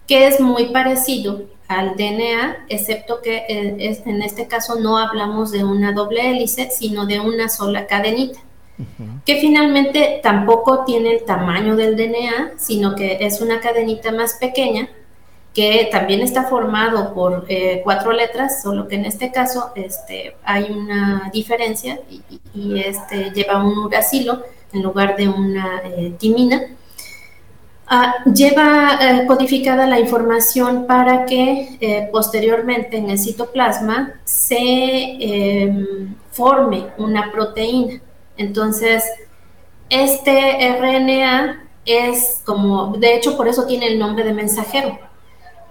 [0.07, 5.65] que es muy parecido al DNA, excepto que eh, en este caso no hablamos de
[5.65, 8.41] una doble hélice, sino de una sola cadenita,
[9.25, 14.89] que finalmente tampoco tiene el tamaño del DNA, sino que es una cadenita más pequeña
[15.55, 20.65] que también está formado por eh, cuatro letras, solo que en este caso este, hay
[20.65, 26.61] una diferencia y, este, lleva un uracilo en lugar de una eh, timina.
[27.87, 36.87] Ah, lleva eh, codificada la información para que posteriormente en el citoplasma se em, forme
[36.97, 38.01] una proteína.
[38.37, 39.05] Entonces,
[39.91, 44.99] este RNA es como, de hecho por eso tiene el nombre de mensajero,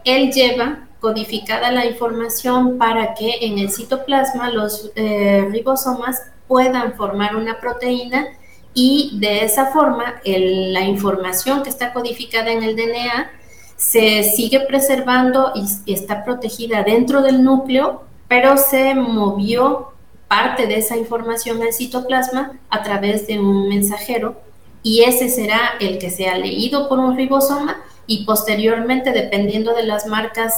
[0.06, 7.36] él lleva codificada la información para que en el citoplasma los eh, ribosomas puedan formar
[7.36, 8.28] una proteína
[8.74, 13.32] y de esa forma la información que está codificada en el DNA
[13.78, 19.90] se sigue preservando y, está protegida dentro del núcleo, pero se movió
[20.28, 24.42] parte de esa información al citoplasma a través de un mensajero.
[24.82, 30.08] Y ese será el que sea leído por un ribosoma y posteriormente, dependiendo de las
[30.08, 30.54] marcas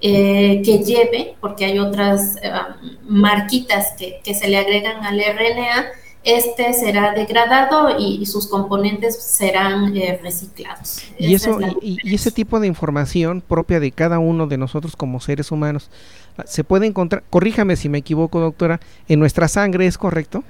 [0.00, 2.52] eh, que lleve, porque hay otras eh,
[3.04, 5.86] marquitas que, se le agregan al RNA,
[6.24, 11.02] este será degradado y, sus componentes serán eh, reciclados.
[11.18, 15.52] Y, eso, y, ese tipo de información propia de cada uno de nosotros como seres
[15.52, 15.90] humanos,
[16.44, 20.42] se puede encontrar, corríjame si me equivoco doctora, en nuestra sangre, ¿es correcto?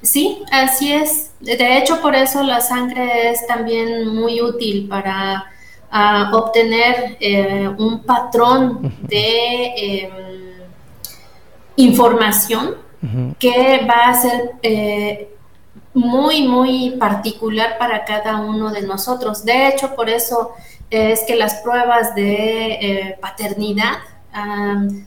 [0.00, 1.30] Sí, así es.
[1.40, 5.46] De hecho, por eso la sangre es también muy útil para
[5.94, 10.10] a obtener eh, un patrón de em,
[11.76, 12.76] información
[13.38, 15.28] que va a ser eh,
[15.94, 19.44] muy, muy particular para cada uno de nosotros.
[19.44, 20.52] De hecho, por eso
[20.90, 23.98] es que las pruebas de eh, paternidad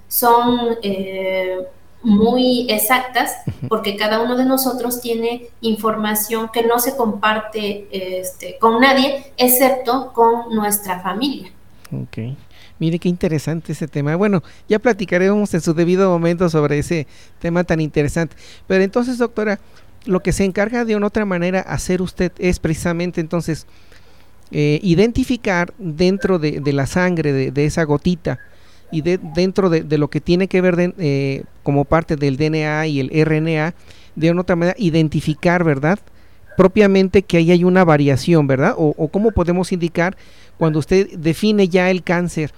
[0.07, 1.57] son eh,
[2.03, 8.79] muy exactas porque cada uno de nosotros tiene información que no se comparte este, con
[8.79, 11.51] nadie excepto con nuestra familia.
[11.91, 12.35] Ok.
[12.79, 14.15] Mire qué interesante ese tema.
[14.15, 17.07] Bueno, ya platicaremos en su debido momento sobre ese
[17.39, 18.35] tema tan interesante.
[18.67, 19.59] Pero entonces, doctora,
[20.05, 23.65] lo que se encarga de una otra manera hacer usted es precisamente entonces
[24.51, 28.39] eh, identificar dentro de, la sangre de, esa gotita
[28.91, 32.99] y de, dentro de, lo que tiene que ver eh, como parte del DNA y
[32.99, 33.73] el RNA,
[34.15, 35.97] de una otra manera identificar, ¿verdad?
[36.57, 38.75] Propiamente que ahí hay una variación, ¿verdad?
[38.77, 40.15] O, o cómo podemos indicar
[40.57, 42.53] cuando usted define ya el cáncer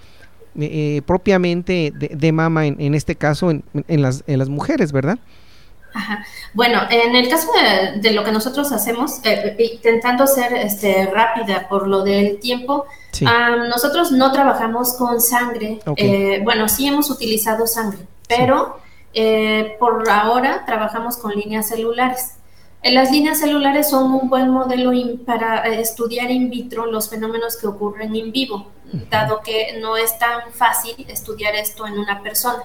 [0.58, 3.62] eh, eh, propiamente de, mama, en, este caso en,
[4.02, 5.18] las, en las mujeres, ¿verdad?
[5.94, 6.24] Ajá.
[6.52, 7.48] Bueno, en el caso
[8.00, 12.86] de, lo que nosotros hacemos, eh, intentando ser este, rápida por lo del tiempo,
[13.68, 15.78] nosotros no trabajamos con sangre.
[16.42, 18.80] bueno, sí hemos utilizado sangre, pero
[19.78, 22.37] por ahora trabajamos con líneas celulares.
[22.82, 24.92] Las líneas celulares son un buen modelo
[25.26, 28.70] para eh, estudiar in vitro los fenómenos que ocurren en vivo,
[29.10, 32.62] dado que no es tan fácil estudiar esto en una persona.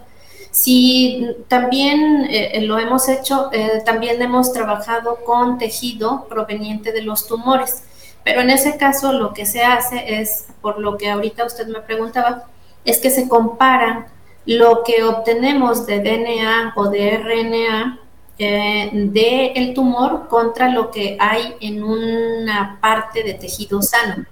[0.52, 7.26] Si también eh, lo hemos hecho, eh, también hemos trabajado con tejido proveniente de los
[7.28, 7.84] tumores,
[8.24, 11.82] pero en ese caso lo que se hace es, por lo que ahorita usted me
[11.82, 12.46] preguntaba,
[12.86, 14.10] es que se compara
[14.46, 18.03] lo que obtenemos de DNA o de RNA
[18.38, 24.26] eh, del tumor contra lo que hay en una parte de tejido sano.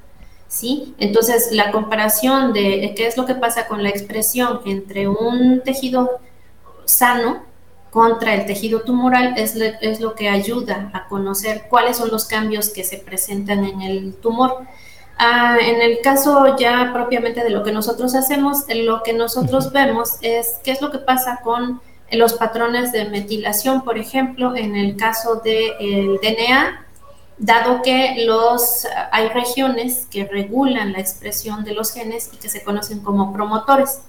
[0.47, 0.93] ¿sí?
[0.97, 6.19] Entonces, la comparación de qué es lo que pasa con la expresión entre un tejido
[6.85, 7.43] sano
[7.89, 12.69] contra el tejido tumoral es, es lo que ayuda a conocer cuáles son los cambios
[12.69, 14.65] que se presentan en el tumor.
[15.17, 20.17] Ah, en el caso ya propiamente de lo que nosotros hacemos, lo que nosotros vemos
[20.21, 24.95] es qué es lo que pasa con los patrones de metilación, por ejemplo, en el
[24.95, 26.85] caso del DNA,
[27.37, 32.63] dado que los, hay regiones que regulan la expresión de los genes y que se
[32.63, 34.01] conocen como promotores.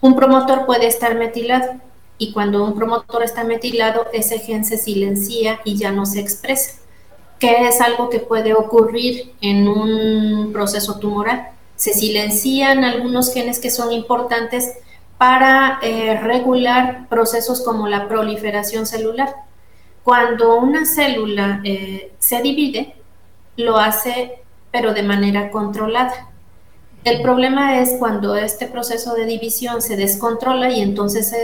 [0.00, 1.80] Un promotor puede estar metilado
[2.18, 6.80] y cuando un promotor está metilado, ese gen se silencia y ya no se expresa,
[7.38, 11.50] que es algo que puede ocurrir en un proceso tumoral.
[11.76, 14.74] Se silencian algunos genes que son importantes,
[15.18, 19.34] para eh, regular procesos como la proliferación celular.
[20.04, 22.94] Cuando una célula eh, se divide,
[23.56, 24.38] lo hace
[24.70, 26.28] pero de manera controlada.
[27.04, 31.34] El problema es cuando este proceso de división se descontrola y entonces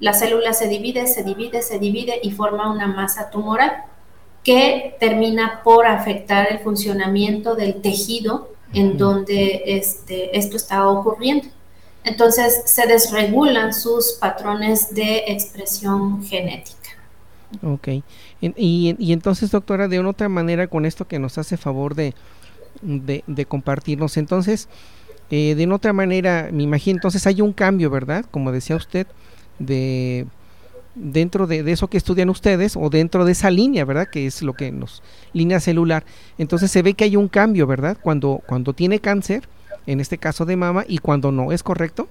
[0.00, 3.84] la célula se divide, se divide, se divide y forma una masa tumoral
[4.42, 11.48] que termina por afectar el funcionamiento del tejido en donde este, esto está ocurriendo.
[12.04, 16.90] Entonces se desregulan sus patrones de expresión genética.
[17.62, 17.88] Ok.
[18.40, 22.14] Y, entonces, doctora, de una otra manera, con esto que nos hace favor de,
[22.80, 24.68] de, compartirnos, entonces,
[25.30, 28.24] eh, de una otra manera, me imagino, entonces hay un cambio, ¿verdad?
[28.30, 29.06] Como decía usted,
[29.58, 30.26] de
[30.94, 34.08] dentro de, de, eso que estudian ustedes o dentro de esa línea, ¿verdad?
[34.10, 36.04] Que es lo que nos línea celular.
[36.38, 37.96] Entonces se ve que hay un cambio, ¿verdad?
[38.00, 39.48] Cuando cuando tiene cáncer,
[39.86, 42.08] en este caso de mama, y cuando no, ¿es correcto?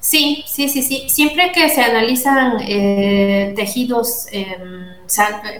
[0.00, 1.08] Sí, sí, sí, sí.
[1.08, 4.86] Siempre que se analizan eh, tejidos, em,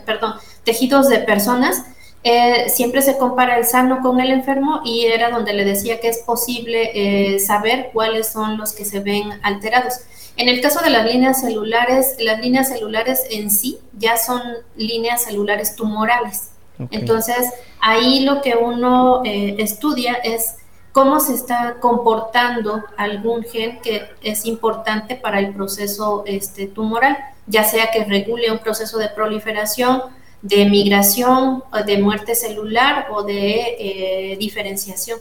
[0.07, 0.35] perdón,
[0.65, 1.85] tejidos de personas,
[2.25, 6.09] eh, siempre se compara el sano con el enfermo y era donde le decía que
[6.09, 10.01] es posible eh, saber cuáles son los que se ven alterados.
[10.37, 14.41] En el caso de las líneas celulares, las líneas celulares en sí ya son
[14.77, 16.51] líneas celulares tumorales.
[16.91, 20.55] Entonces, ahí lo que uno estudia es
[20.93, 27.65] cómo se está comportando algún gen que es importante para el proceso este, tumoral, ya
[27.65, 30.03] sea que regule un proceso de proliferación,
[30.43, 35.19] de migración, de muerte celular o de eh, diferenciación.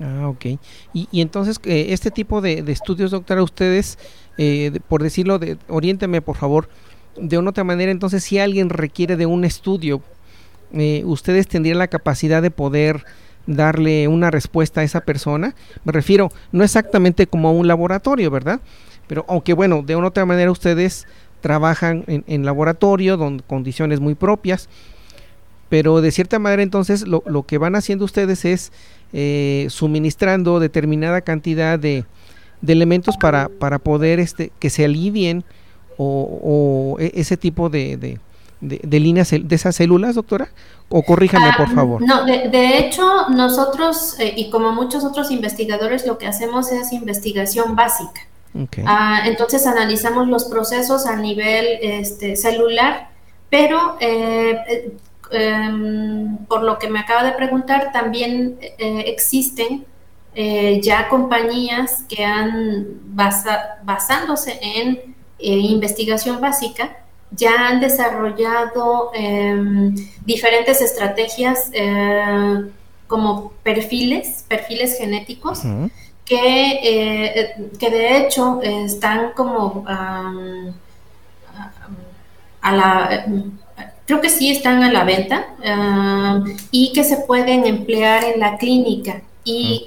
[0.00, 0.58] Ah, ok.
[0.92, 3.98] Y, entonces, eh, este tipo de, estudios, doctora, ustedes,
[4.38, 6.68] eh, por decirlo, de, oriénteme por favor,
[7.16, 10.02] de una otra manera, entonces, si alguien requiere de un estudio,
[11.04, 13.04] ustedes tendrían la capacidad de poder
[13.46, 15.54] darle una respuesta a esa persona.
[15.84, 18.60] Me refiero, no exactamente como a un laboratorio, ¿verdad?
[19.06, 21.06] Pero aunque bueno, de una otra manera ustedes
[21.40, 24.68] trabajan en, laboratorio, con condiciones muy propias,
[25.68, 28.72] pero de cierta manera entonces lo, que van haciendo ustedes es
[29.12, 32.06] eh, suministrando determinada cantidad de,
[32.66, 35.44] elementos para, para poder este, que se alivien
[35.98, 38.18] o, e, ese tipo de,
[38.90, 40.48] líneas de esas células, doctora?
[40.88, 42.02] O corríjame, por ah, favor.
[42.02, 47.74] No, de, hecho, nosotros eh, y como muchos otros investigadores, lo que hacemos es investigación
[47.74, 48.20] básica.
[48.86, 53.08] Ah, entonces analizamos los procesos a nivel este, celular,
[53.50, 54.96] pero eh, eh,
[55.32, 59.84] em, por lo que me acaba de preguntar, también existen
[60.82, 67.03] ya compañías que han basándose en investigación básica,
[67.36, 72.64] ya han desarrollado em, diferentes estrategias eh,
[73.06, 75.62] como perfiles, perfiles genéticos,
[76.24, 80.32] que, eh, que de hecho están como a
[82.62, 83.26] la
[84.06, 85.46] creo que sí están a la venta
[86.70, 89.22] y que se pueden emplear en la clínica.
[89.44, 89.84] Y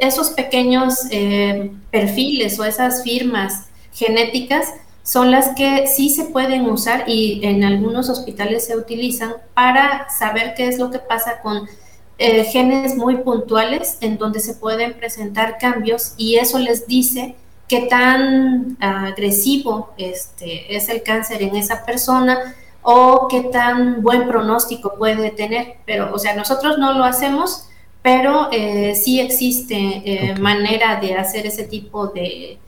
[0.00, 4.74] esos pequeños eh, perfiles o esas firmas genéticas
[5.04, 10.54] son las que sí se pueden usar y en algunos hospitales se utilizan para saber
[10.56, 11.68] qué es lo que pasa con
[12.16, 17.36] eh, genes muy puntuales en donde se pueden presentar cambios y eso les dice
[17.68, 24.94] qué tan agresivo este, es el cáncer en esa persona o qué tan buen pronóstico
[24.96, 25.76] puede tener.
[25.84, 27.68] Pero, o sea, nosotros no lo hacemos,
[28.00, 29.74] pero eh, sí existe
[30.04, 32.58] eh, manera de hacer ese tipo de,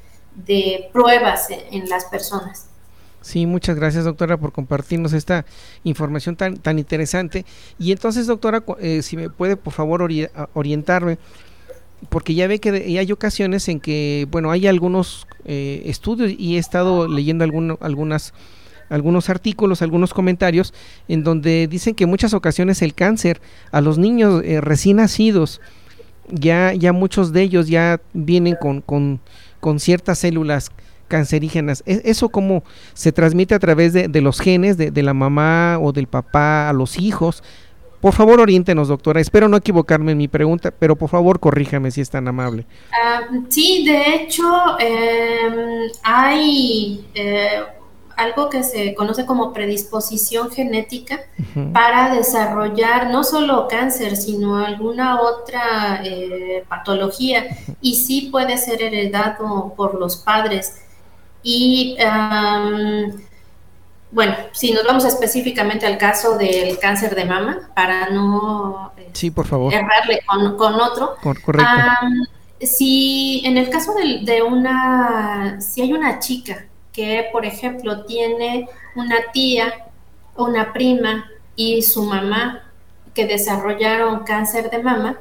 [0.44, 2.66] de pruebas en, las personas.
[3.22, 5.44] Sí, muchas gracias doctora por compartirnos esta
[5.82, 7.44] información tan, tan interesante.
[7.78, 10.08] Y entonces doctora, eh, si me puede por favor
[10.54, 11.18] orientarme,
[12.08, 16.58] porque ya ve que hay ocasiones en que, bueno, hay algunos eh, estudios y he
[16.58, 17.44] estado leyendo
[17.80, 18.32] algunas
[18.88, 20.72] algunos artículos, algunos comentarios
[21.08, 23.40] en donde dicen que muchas ocasiones el cáncer
[23.72, 25.60] a los niños eh, recién nacidos,
[26.30, 29.20] ya, ya muchos de ellos ya vienen con, con
[29.60, 30.70] con ciertas células
[31.08, 31.82] cancerígenas.
[31.86, 32.62] ¿E-, ¿Eso cómo
[32.94, 36.98] se transmite a través de, los genes de, la mamá o del papá a los
[36.98, 37.42] hijos?
[38.00, 39.20] Por favor, oriéntenos, doctora.
[39.20, 42.66] Espero no equivocarme en mi pregunta, pero por favor, corríjame si es tan amable.
[42.92, 44.44] Ah, sí, de hecho,
[44.78, 47.62] em, hay eh,
[48.16, 51.20] algo que se conoce como predisposición genética
[51.72, 57.46] para desarrollar no solo cáncer, sino alguna otra eh, patología
[57.80, 60.82] y sí puede ser heredado por los padres.
[61.42, 61.96] Y
[64.10, 69.46] bueno, si nos vamos específicamente al caso del cáncer de mama, para no sí, por
[69.46, 69.72] favor.
[69.72, 70.20] errarle
[70.56, 71.16] con, otro.
[71.22, 71.66] correcto.
[72.60, 78.70] si en el caso de, de una, si hay una chica que, por ejemplo, tiene
[78.94, 79.86] una tía,
[80.34, 82.72] una prima y su mamá
[83.12, 85.18] que desarrollaron cáncer de mama,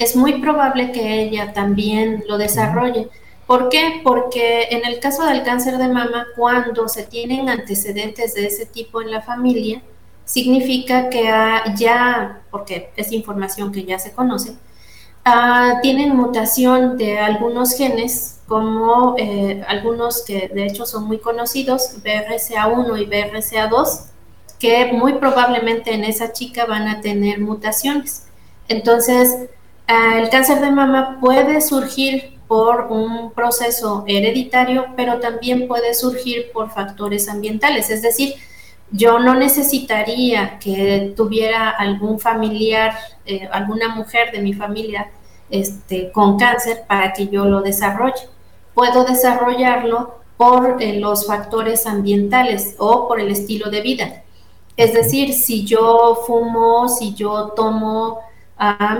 [0.00, 3.08] es muy probable que ella también lo desarrolle.
[3.46, 4.00] ¿Por qué?
[4.02, 9.00] Porque en el caso del cáncer de mama, cuando se tienen antecedentes de ese tipo
[9.00, 9.82] en la familia,
[10.24, 11.22] significa que
[11.76, 14.56] ya, porque es información que ya se conoce,
[15.26, 21.96] ah, tienen mutación de algunos genes como eh, algunos que de hecho son muy conocidos,
[22.02, 24.06] BRCA1 y BRCA2,
[24.58, 28.28] que muy probablemente en esa chica van a tener mutaciones.
[28.68, 29.48] Entonces,
[29.88, 36.52] ah, el cáncer de mama puede surgir por un proceso hereditario, pero también puede surgir
[36.52, 37.90] por factores ambientales.
[37.90, 38.34] Es decir,
[38.92, 45.10] yo no necesitaría que tuviera algún familiar, eh, alguna mujer de mi familia
[45.50, 48.28] este, con cáncer para que yo lo desarrolle
[48.76, 54.22] puedo desarrollarlo por eh, los factores ambientales o por el estilo de vida.
[54.76, 58.20] Es decir, si yo fumo, si yo tomo,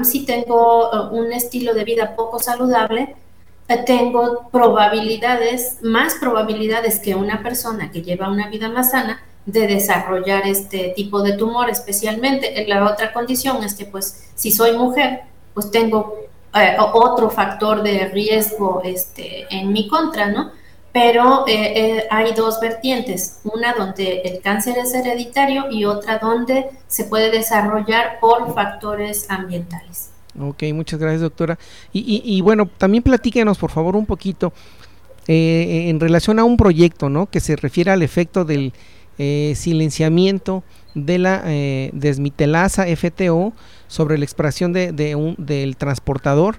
[0.02, 3.16] si tengo eh, un estilo de vida poco saludable,
[3.68, 9.66] eh, tengo probabilidades, más probabilidades que una persona que lleva una vida más sana de
[9.66, 12.62] desarrollar este tipo de tumor, especialmente.
[12.62, 15.20] En la otra condición es que, pues, si soy mujer,
[15.52, 16.16] pues tengo
[16.56, 20.52] eh, otro factor de riesgo este, en mi contra, ¿no?
[20.92, 26.70] Pero eh, eh, hay dos vertientes, una donde el cáncer es hereditario y otra donde
[26.88, 30.10] se puede desarrollar por factores ambientales.
[30.40, 31.58] Ok, muchas gracias doctora.
[31.92, 34.52] Y, y, bueno, también platíquenos por favor un poquito
[35.28, 37.26] en relación a un proyecto, ¿no?
[37.26, 38.72] Que se refiere al efecto del
[39.18, 40.62] silenciamiento
[40.96, 41.42] de la
[41.92, 43.52] desmitelasa FTO
[43.86, 46.56] sobre la expresión de, un, del transportador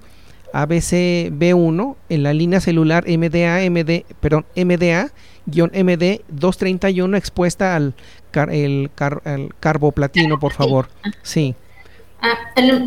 [0.52, 7.94] ABCB1 en la línea celular MDA, MD, perdón, MDA-MD231 expuesta al,
[8.50, 8.90] el
[9.60, 10.88] carboplatino, por favor.
[11.22, 11.54] Sí.
[12.20, 12.36] Ah,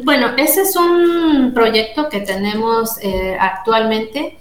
[0.04, 4.38] bueno, ese es un proyecto que tenemos eh, actualmente.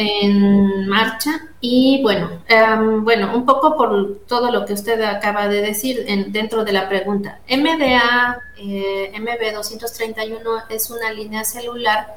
[0.00, 1.30] En marcha
[1.60, 6.32] y bueno, em, bueno, un poco por todo lo que usted acaba de decir en,
[6.32, 7.40] dentro de la pregunta.
[7.48, 12.16] MDA, eh, MB231 es una línea celular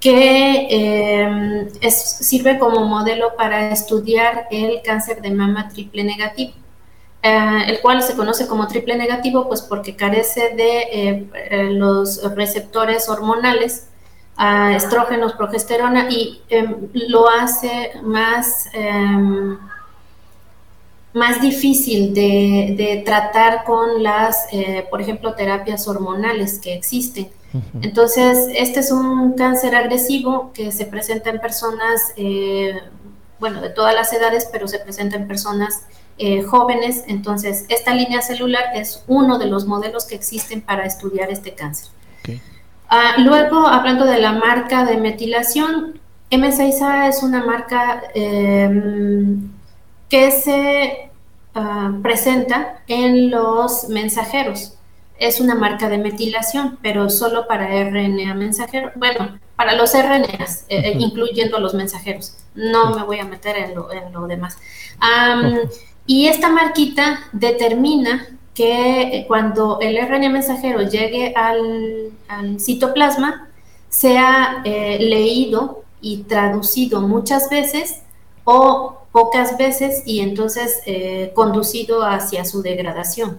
[0.00, 6.52] que em, sirve como modelo para estudiar el cáncer de mama triple negativo.
[7.22, 13.08] Eh, el cual se conoce como triple negativo, pues porque carece de eh, los receptores
[13.08, 13.88] hormonales
[14.36, 19.58] a estrógenos, progesterona y em, lo hace más, em,
[21.12, 27.28] más difícil de, tratar con las, eh, por ejemplo, terapias hormonales que existen.
[27.82, 32.74] Entonces, este es un cáncer agresivo que se presenta en personas, eh,
[33.38, 35.82] bueno, de todas las edades, pero se presenta en personas
[36.18, 37.04] eh, jóvenes.
[37.06, 41.90] Entonces, esta línea celular es uno de los modelos que existen para estudiar este cáncer.
[42.88, 49.50] Ah, luego, hablando de la marca de metilación, M6A es una marca em,
[50.08, 51.10] que se
[51.54, 54.76] ah, presenta en los mensajeros.
[55.18, 58.90] Es una marca de metilación, pero solo para RNA mensajero.
[58.96, 62.36] Bueno, para los RNAs, eh, eh, incluyendo los mensajeros.
[62.54, 64.58] No me voy a meter en lo, demás.
[66.06, 72.12] Y esta marquita determina que eh, cuando el RNA mensajero llegue al,
[72.58, 73.48] citoplasma,
[73.88, 78.02] sea eh, leído y traducido muchas veces
[78.44, 83.38] o pocas veces y entonces eh, conducido hacia su degradación.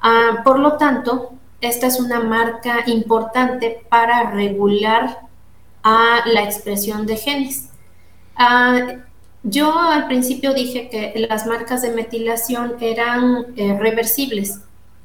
[0.00, 5.20] Ah, por lo tanto, esta es una marca importante para regular
[5.82, 7.68] a la expresión de genes.
[8.36, 8.96] Ah,
[9.42, 14.60] yo al principio dije que las marcas de metilación eran eh, reversibles,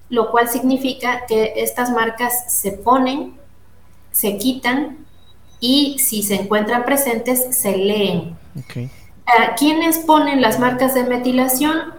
[0.10, 3.34] lo cual significa que estas marcas se ponen,
[4.12, 5.06] se quitan
[5.60, 8.38] y si se encuentran presentes, se leen.
[9.58, 11.96] ¿Quiénes ponen las marcas de metilación?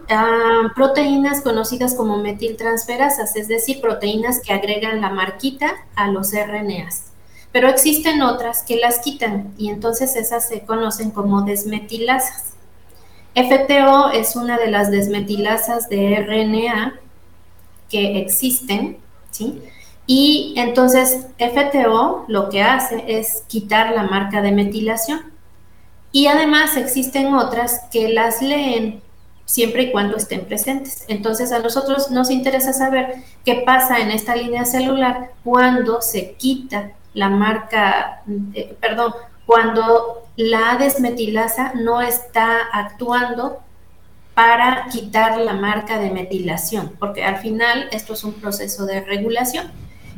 [0.75, 7.09] proteínas conocidas como metiltransferasas, es decir, proteínas que agregan la marquita a los RNAs
[7.53, 12.55] pero existen otras que las quitan y entonces esas se conocen como desmetilasas.
[13.35, 17.01] FTO es una de las desmetilasas de RNA
[17.89, 18.99] que existen,
[19.31, 19.63] ¿sí?
[20.07, 25.33] Y entonces FTO lo que hace es quitar la marca de metilación.
[26.13, 29.03] Y además existen otras que las leen
[29.45, 31.05] siempre y cuando estén presentes.
[31.09, 36.93] Entonces a nosotros nos interesa saber qué pasa en esta línea celular cuando se quita
[37.15, 38.23] la marca,
[38.55, 39.15] eh, perdón,
[39.47, 43.61] cuando la desmetilasa no está actuando
[44.35, 49.73] para quitar la marca de metilación, porque al final esto es un proceso de regulación.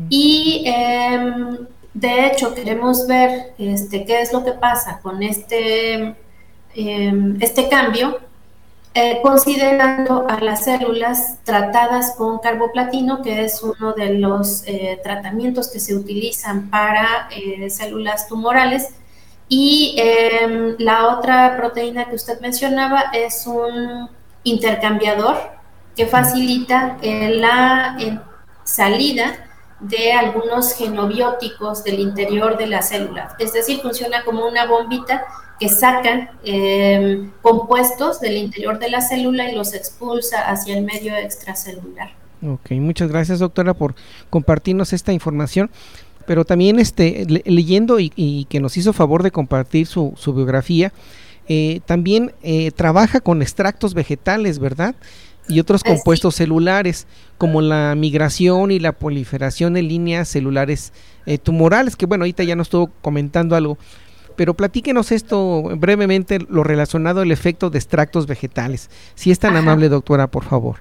[0.09, 1.59] Y em,
[1.95, 6.15] de hecho queremos ver este, qué es lo que pasa con este,
[6.75, 8.19] em, este cambio
[8.93, 15.71] eh, considerando a las células tratadas con carboplatino, que es uno de los eh, tratamientos
[15.71, 18.89] que se utilizan para eh, células tumorales.
[19.49, 24.09] Y em, la otra proteína que usted mencionaba es un
[24.43, 25.37] intercambiador
[25.95, 27.97] que facilita la
[28.65, 29.50] salida
[29.81, 33.35] de algunos genobióticos del interior de la célula.
[33.39, 35.25] Es decir, funciona como una bombita
[35.59, 41.15] que sacan em, compuestos del interior de la célula y los expulsa hacia el medio
[41.17, 42.11] extracelular.
[42.43, 43.95] Ok, muchas gracias doctora por
[44.31, 45.71] compartirnos esta información,
[46.27, 50.93] pero también este, leyendo y, que nos hizo favor de compartir su, biografía,
[51.49, 54.95] eh, también eh, trabaja con extractos vegetales, ¿verdad?
[55.51, 57.07] Y otros compuestos celulares,
[57.39, 60.93] como la migración y la proliferación de líneas celulares
[61.27, 63.77] eh, tumorales, que bueno, ahorita ya nos estuvo comentando algo
[64.37, 68.89] pero platíquenos esto brevemente, lo relacionado al efecto de extractos vegetales.
[69.15, 70.77] Si es tan amable, doctora, por favor.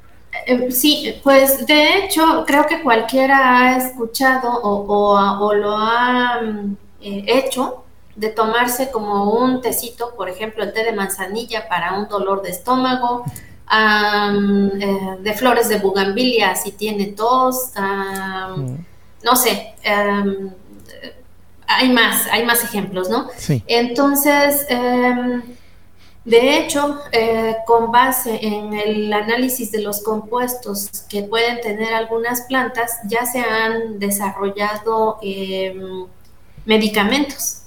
[0.45, 7.25] Eh, sí, pues de hecho creo que cualquiera ha escuchado o, lo ha mm, eh,
[7.27, 7.83] hecho
[8.15, 12.51] de tomarse como un tecito, por ejemplo, el té de manzanilla para un dolor de
[12.51, 13.23] estómago,
[13.71, 18.75] eh, de flores de bugambilia si tiene tos, mm.
[19.23, 19.75] no sé,
[21.69, 23.29] hay más, hay más ejemplos, ¿no?
[23.37, 23.63] Sí.
[23.67, 25.41] Entonces, em,
[26.25, 32.41] de hecho, eh, con base en el análisis de los compuestos que pueden tener algunas
[32.41, 36.05] plantas, ya se han desarrollado em,
[36.65, 37.61] medicamentos.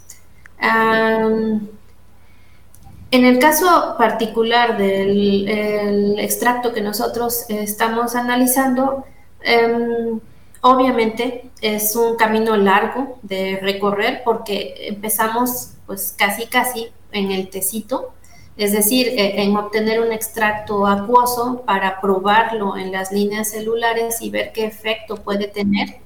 [3.12, 9.04] En el caso particular del extracto que nosotros estamos analizando,
[9.42, 10.18] em,
[10.62, 18.14] obviamente es un camino largo de recorrer porque empezamos pues casi casi en el tecito,
[18.56, 24.30] es decir, eh, en obtener un extracto acuoso para probarlo en las líneas celulares y
[24.30, 25.98] ver qué efecto puede tener,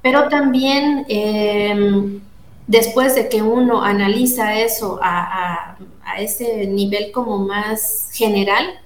[0.00, 2.22] pero también em,
[2.66, 5.76] después de que uno analiza eso a,
[6.18, 8.80] ese nivel como más general,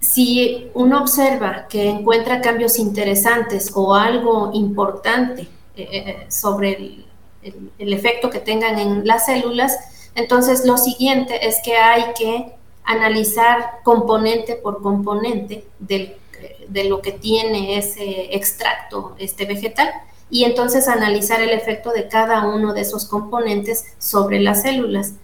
[0.00, 5.42] si uno observa que encuentra cambios interesantes o algo importante
[5.76, 7.04] eh, eh, sobre
[7.42, 12.52] el, efecto que tengan en las células, entonces lo siguiente es que hay que
[12.84, 19.90] analizar componente por componente de lo que tiene ese extracto este vegetal
[20.30, 25.14] y entonces analizar el efecto de cada uno de esos componentes sobre las células.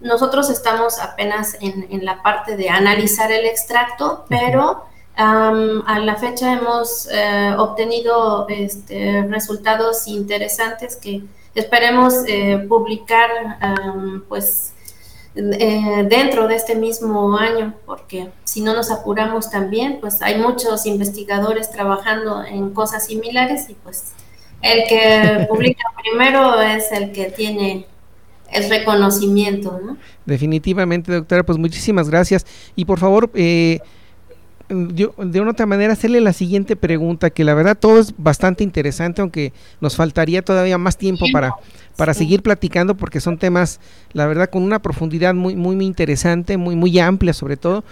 [0.00, 4.84] Nosotros estamos apenas en, la parte de analizar el extracto, pero
[5.16, 11.22] a la fecha hemos eh, obtenido este, resultados interesantes que
[11.54, 13.30] esperemos eh, publicar
[14.28, 14.71] pues
[15.34, 20.84] eh, dentro de este mismo año, porque si no nos apuramos también, pues hay muchos
[20.84, 24.12] investigadores trabajando en cosas similares y pues
[24.60, 27.86] el que publica primero es el que tiene
[28.50, 29.96] el reconocimiento, ¿no?
[30.26, 32.44] Definitivamente, doctora, pues muchísimas gracias.
[32.76, 33.80] Y por favor, eh,
[34.72, 39.20] de una otra manera, hacerle la siguiente pregunta, que la verdad todo es bastante interesante,
[39.20, 41.54] aunque nos faltaría todavía más tiempo para,
[41.96, 43.80] para seguir platicando, porque son temas,
[44.12, 47.84] la verdad, con una profundidad muy, muy, muy interesante, muy, muy amplia sobre todo.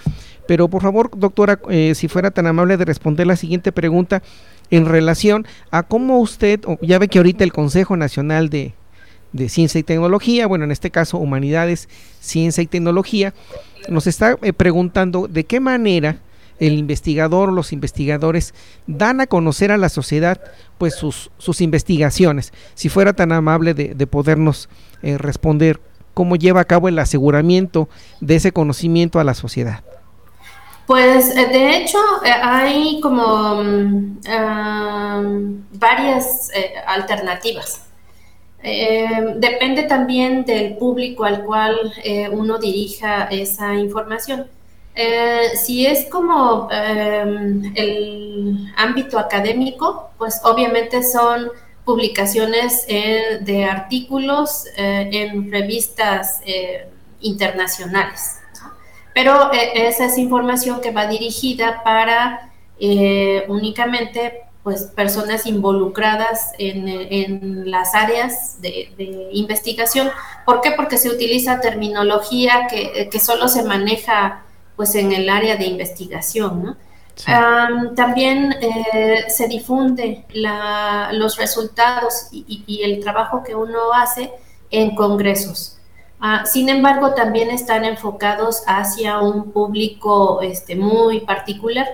[0.46, 4.22] Pero por favor, doctora, eh, si fuera tan amable de responder la siguiente pregunta
[4.70, 8.74] en relación a cómo usted, ya ve que ahorita el Consejo Nacional de,
[9.32, 11.88] de Ciencia y Tecnología, bueno, en este caso Humanidades,
[12.20, 13.34] Ciencia y Tecnología,
[13.88, 16.18] nos está eh, preguntando de qué manera
[16.60, 18.54] el investigador, los investigadores
[18.86, 20.40] dan a conocer a la sociedad
[20.78, 22.52] pues sus, sus investigaciones.
[22.74, 24.68] Si fuera tan amable de, podernos
[25.02, 25.80] eh, responder
[26.14, 27.88] cómo lleva a cabo el aseguramiento
[28.20, 29.82] de ese conocimiento a la sociedad.
[30.86, 35.22] Pues eh, de hecho hay como mm, ah,
[35.72, 36.50] varias
[36.86, 37.90] alternativas.
[38.62, 44.46] Eh, depende también del público al cual eh, uno dirija esa información.
[45.02, 51.50] Eh, si es como el ámbito académico, pues obviamente son
[51.86, 56.42] publicaciones de artículos en revistas
[57.20, 58.40] internacionales.
[59.14, 62.50] Pero esa es información que va dirigida para
[63.48, 70.10] únicamente pues personas involucradas en, las áreas de, investigación.
[70.44, 70.72] ¿Por qué?
[70.72, 74.42] Porque se utiliza terminología que, solo se maneja
[74.80, 76.74] pues en el área de investigación,
[77.94, 80.24] también eh, se difunde
[81.12, 84.32] los resultados y, el trabajo que uno hace
[84.70, 85.76] en congresos.
[86.18, 91.86] Ah, sin embargo, también están enfocados hacia un público este, muy particular.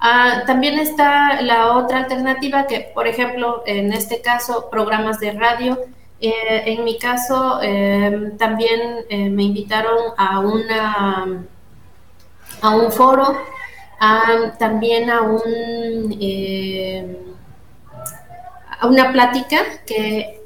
[0.00, 5.78] Ah, también está la otra alternativa que, por ejemplo, en este caso, programas de radio.
[6.20, 6.32] Eh,
[6.66, 11.46] en mi caso, em, también eh, me invitaron a una
[12.62, 13.36] a un foro,
[14.58, 17.16] también a un em,
[18.80, 20.42] a una plática que,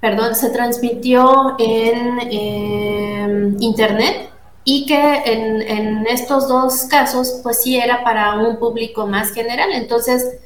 [0.00, 4.30] perdón, se transmitió en em, internet
[4.64, 9.70] y que en, estos dos casos, pues sí era para un público más general.
[9.72, 10.38] Entonces,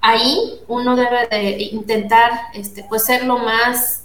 [0.00, 4.04] ahí uno debe de intentar, este, pues ser lo más,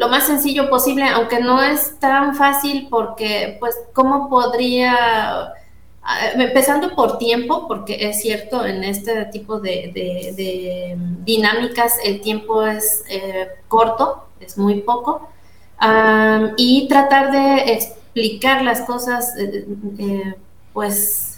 [0.00, 5.52] lo más sencillo posible, aunque no es tan fácil porque, pues, ¿cómo podría...
[6.34, 13.48] Empezando por tiempo, porque es cierto, en este tipo de, dinámicas el tiempo es eh,
[13.68, 15.28] corto, es muy poco
[16.56, 19.66] y tratar de explicar las cosas, eh,
[19.98, 20.34] eh,
[20.72, 21.29] pues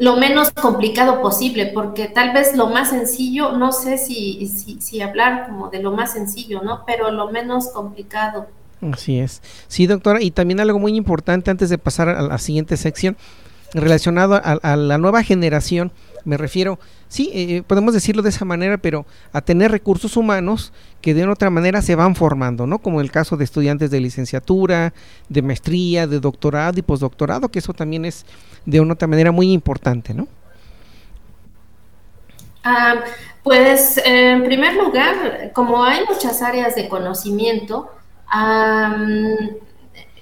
[0.00, 4.46] lo menos complicado posible, porque tal vez lo más sencillo, no sé si,
[4.80, 6.84] si, hablar como de lo más sencillo, ¿no?
[6.86, 8.46] Pero lo menos complicado.
[8.80, 9.42] Así es.
[9.68, 13.18] Sí, doctora, y también algo muy importante antes de pasar a la siguiente sección,
[13.74, 15.92] relacionado a la nueva generación,
[16.24, 20.72] me refiero, sí, eh, eh, podemos decirlo de esa manera, pero a tener recursos humanos
[21.00, 22.78] que de otra manera se van formando, ¿no?
[22.78, 24.92] Como el caso de estudiantes de licenciatura,
[25.28, 28.26] de maestría, de doctorado y postdoctorado, que eso también es
[28.66, 30.28] de una otra manera muy importante, ¿no?
[32.62, 32.96] Ah,
[33.42, 37.90] pues en primer lugar, como hay muchas áreas de conocimiento,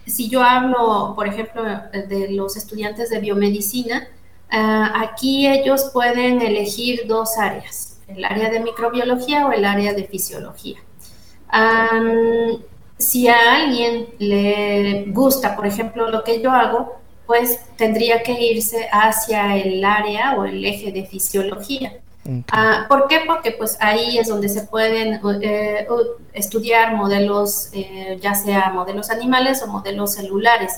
[0.06, 4.08] si yo hablo, por ejemplo, de los estudiantes de biomedicina,
[4.50, 10.78] aquí ellos pueden elegir dos áreas, el área de microbiología o el área de fisiología.
[12.98, 18.88] si a alguien le gusta, por ejemplo, lo que yo hago, pues tendría que irse
[18.90, 22.00] hacia el área o el eje de fisiología.
[22.52, 23.20] Ah, ¿Por qué?
[23.26, 25.86] Porque pues ahí es donde se pueden eh,
[26.32, 30.72] estudiar modelos, eh, ya sea modelos animales o modelos celulares.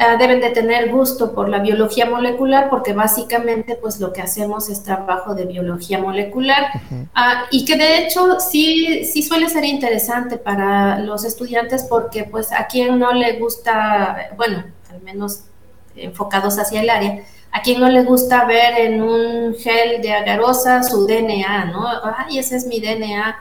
[0.00, 4.68] Ah, deben de tener gusto por la biología molecular porque básicamente pues lo que hacemos
[4.68, 6.70] es trabajo de biología molecular
[7.16, 12.52] ah, y que de hecho sí, sí suele ser interesante para los estudiantes porque pues
[12.52, 15.40] a quien no le gusta, bueno, al menos
[15.96, 20.84] enfocados hacia el área, a quien no le gusta ver en un gel de agarosa
[20.84, 21.88] su DNA, ¿no?
[22.16, 23.36] Ay, ese es mi DNA.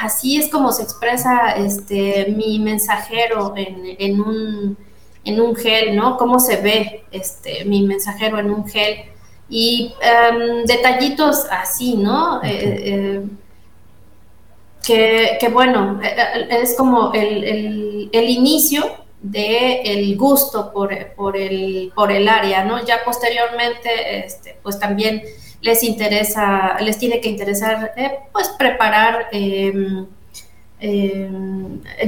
[0.00, 4.89] así es como se expresa este, mi mensajero en, en un
[5.30, 6.16] en un gel, ¿no?
[6.16, 9.04] Cómo se ve este, mi mensajero en un gel.
[9.48, 12.42] Y em, detallitos así, ¿no?
[12.42, 13.20] Eh,
[14.88, 18.84] eh, que, bueno, eh, es como el, inicio
[19.20, 22.84] del el gusto por, por, el, por el área, ¿no?
[22.84, 25.22] Ya posteriormente, este, pues también
[25.60, 27.92] les interesa, les tiene que interesar,
[28.32, 30.06] pues preparar em,
[30.82, 31.30] eh,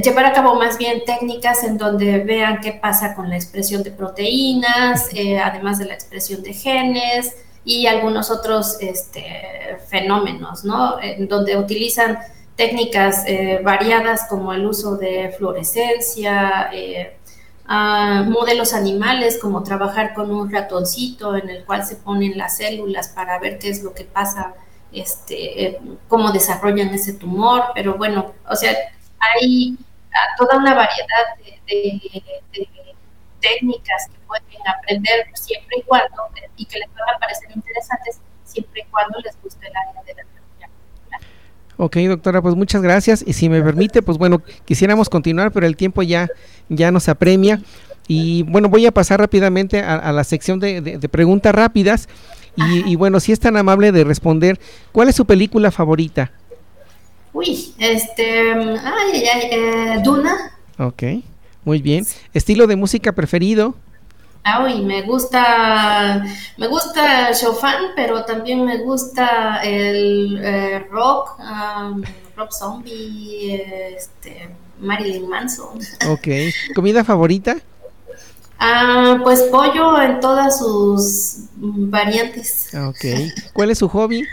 [0.03, 3.91] llevar a cabo más bien técnicas en donde vean qué pasa con la expresión de
[3.91, 10.99] proteínas, eh, además de la expresión de genes y algunos otros este, fenómenos, ¿no?
[11.01, 12.17] En donde utilizan
[12.55, 16.71] técnicas eh, variadas como el uso de fluorescencia,
[18.25, 23.39] modelos animales como trabajar con un ratoncito en el cual se ponen las células para
[23.39, 24.53] ver qué es lo que pasa
[24.93, 28.71] este, cómo desarrollan ese tumor, pero bueno, o sea,
[29.19, 29.77] hay
[30.11, 31.25] ah, toda una variedad
[31.67, 32.01] de,
[33.39, 38.83] técnicas que pueden aprender siempre y cuando, y que les van a parecer interesantes siempre
[38.87, 40.69] y cuando les guste el área de la tecnología.
[41.75, 43.21] Ok, doctora, pues muchas gracias.
[43.27, 46.29] Y si me permite, pues bueno, quisiéramos continuar, pero el tiempo ya,
[46.69, 47.59] ya nos apremia.
[48.07, 52.07] Y bueno, voy a pasar rápidamente a, la sección de preguntas rápidas.
[52.55, 54.59] Y, bueno, si es tan amable de responder,
[54.91, 56.31] ¿cuál es su película favorita?
[57.33, 60.55] Uy, este, ay, ay, eh, Duna.
[60.77, 61.03] Ok,
[61.65, 62.05] muy bien.
[62.33, 63.75] ¿Estilo de música preferido?
[64.43, 66.23] Ah, uy, me gusta,
[66.57, 71.39] me gusta Chopin, pero también me gusta el eh, rock,
[72.35, 73.55] rock zombie,
[73.95, 74.49] este,
[74.79, 75.79] Marilyn Manson.
[76.09, 76.27] Ok,
[76.75, 77.55] ¿comida favorita?
[78.65, 82.69] Ah, pues pollo en todas sus variantes.
[82.73, 83.03] Ok.
[83.51, 84.25] ¿Cuál es su hobby?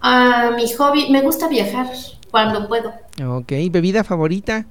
[0.00, 1.88] Ah, mi hobby, me gusta viajar
[2.30, 2.94] cuando puedo.
[3.26, 3.52] Ok.
[3.72, 4.64] ¿Bebida favorita?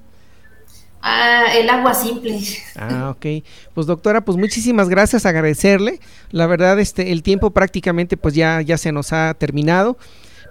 [1.01, 2.39] Ah, el agua simple.
[2.77, 3.43] Ah, ok.
[3.73, 5.99] Pues doctora, pues muchísimas gracias, agradecerle.
[6.31, 9.97] La verdad, este, el tiempo prácticamente pues ya, ya se nos ha terminado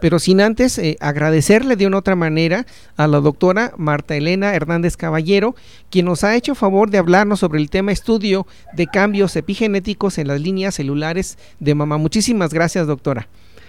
[0.00, 2.66] pero sin antes eh, agradecerle de una otra manera
[2.96, 5.54] a la doctora Marta Elena Hernández Caballero,
[5.90, 10.28] quien nos ha hecho favor de hablarnos sobre el tema estudio de cambios epigenéticos en
[10.28, 11.96] las líneas celulares de mamá.
[11.98, 13.28] Muchísimas gracias, doctora.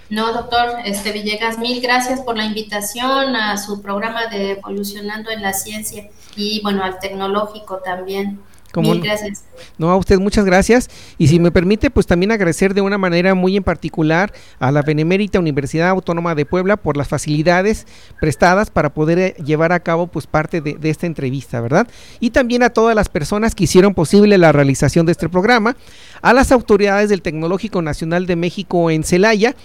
[0.10, 5.42] No, doctor este Villegas, mil gracias por la invitación a su programa de Evolucionando en
[5.42, 8.40] la Ciencia y bueno, al tecnológico también
[8.82, 9.44] gracias.
[9.78, 10.90] No, a usted muchas gracias.
[11.18, 14.82] Y si me permite, pues también agradecer de una manera muy en particular a la
[14.82, 17.86] Benemérita Universidad Autónoma de Puebla por las facilidades
[18.20, 21.88] prestadas para poder eh, llevar a cabo pues parte de, de esta entrevista, ¿verdad?
[22.20, 25.76] Y también a todas las personas que hicieron posible la realización de este programa,
[26.22, 29.56] a las autoridades del Tecnológico Nacional de México en Celaya,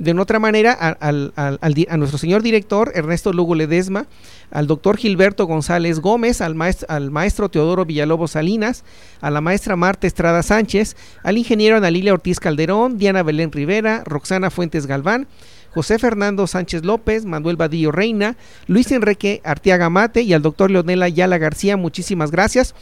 [0.00, 4.06] de otra manera a, nuestro señor director Ernesto Lugo Ledesma,
[4.50, 8.82] al doctor Gilberto González Gómez, al maestro, al maestro Teodoro Villalobos Salinas,
[9.20, 14.48] a la maestra Marta Estrada Sánchez, al ingeniero Analilia Ortiz Calderón, Diana Belén Rivera, Roxana
[14.50, 15.28] Fuentes Galván,
[15.70, 18.36] José Fernando Sánchez López, Manuel Badillo Reina,
[18.66, 22.74] Luis Enrique Arteaga Mate y al doctor Leonela Ayala García, muchísimas gracias.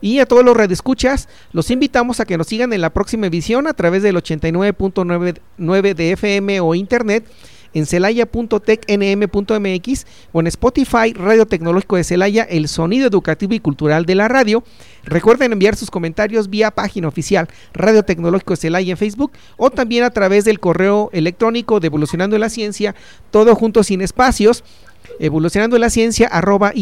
[0.00, 3.66] Y a todos los redescuchas, los invitamos a que nos sigan en la próxima edición
[3.66, 7.24] a través del 89.9 de FM o internet
[7.76, 14.14] en celaya.tecnm.mx o en Spotify Radio Tecnológico de Celaya, el sonido educativo y cultural de
[14.14, 14.64] la radio.
[15.04, 20.04] Recuerden enviar sus comentarios vía página oficial Radio Tecnológico de Celaya en Facebook o también
[20.04, 22.94] a través del correo electrónico de Evolucionando la Ciencia,
[23.30, 24.64] todo junto sin espacios,
[25.18, 26.72] evolucionando la ciencia arroba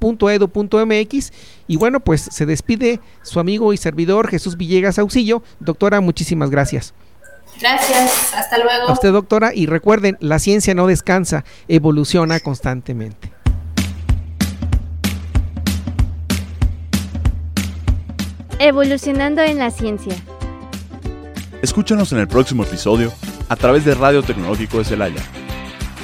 [0.00, 1.32] .edu.mx
[1.66, 6.94] y bueno pues se despide su amigo y servidor Jesús Villegas Auxillo doctora muchísimas gracias.
[7.60, 8.88] Gracias hasta luego.
[8.88, 13.32] A usted doctora y recuerden la ciencia no descansa evoluciona constantemente.
[18.58, 20.14] Evolucionando en la ciencia.
[21.62, 23.12] Escúchanos en el próximo episodio
[23.48, 25.22] a través de Radio Tecnológico de Celaya,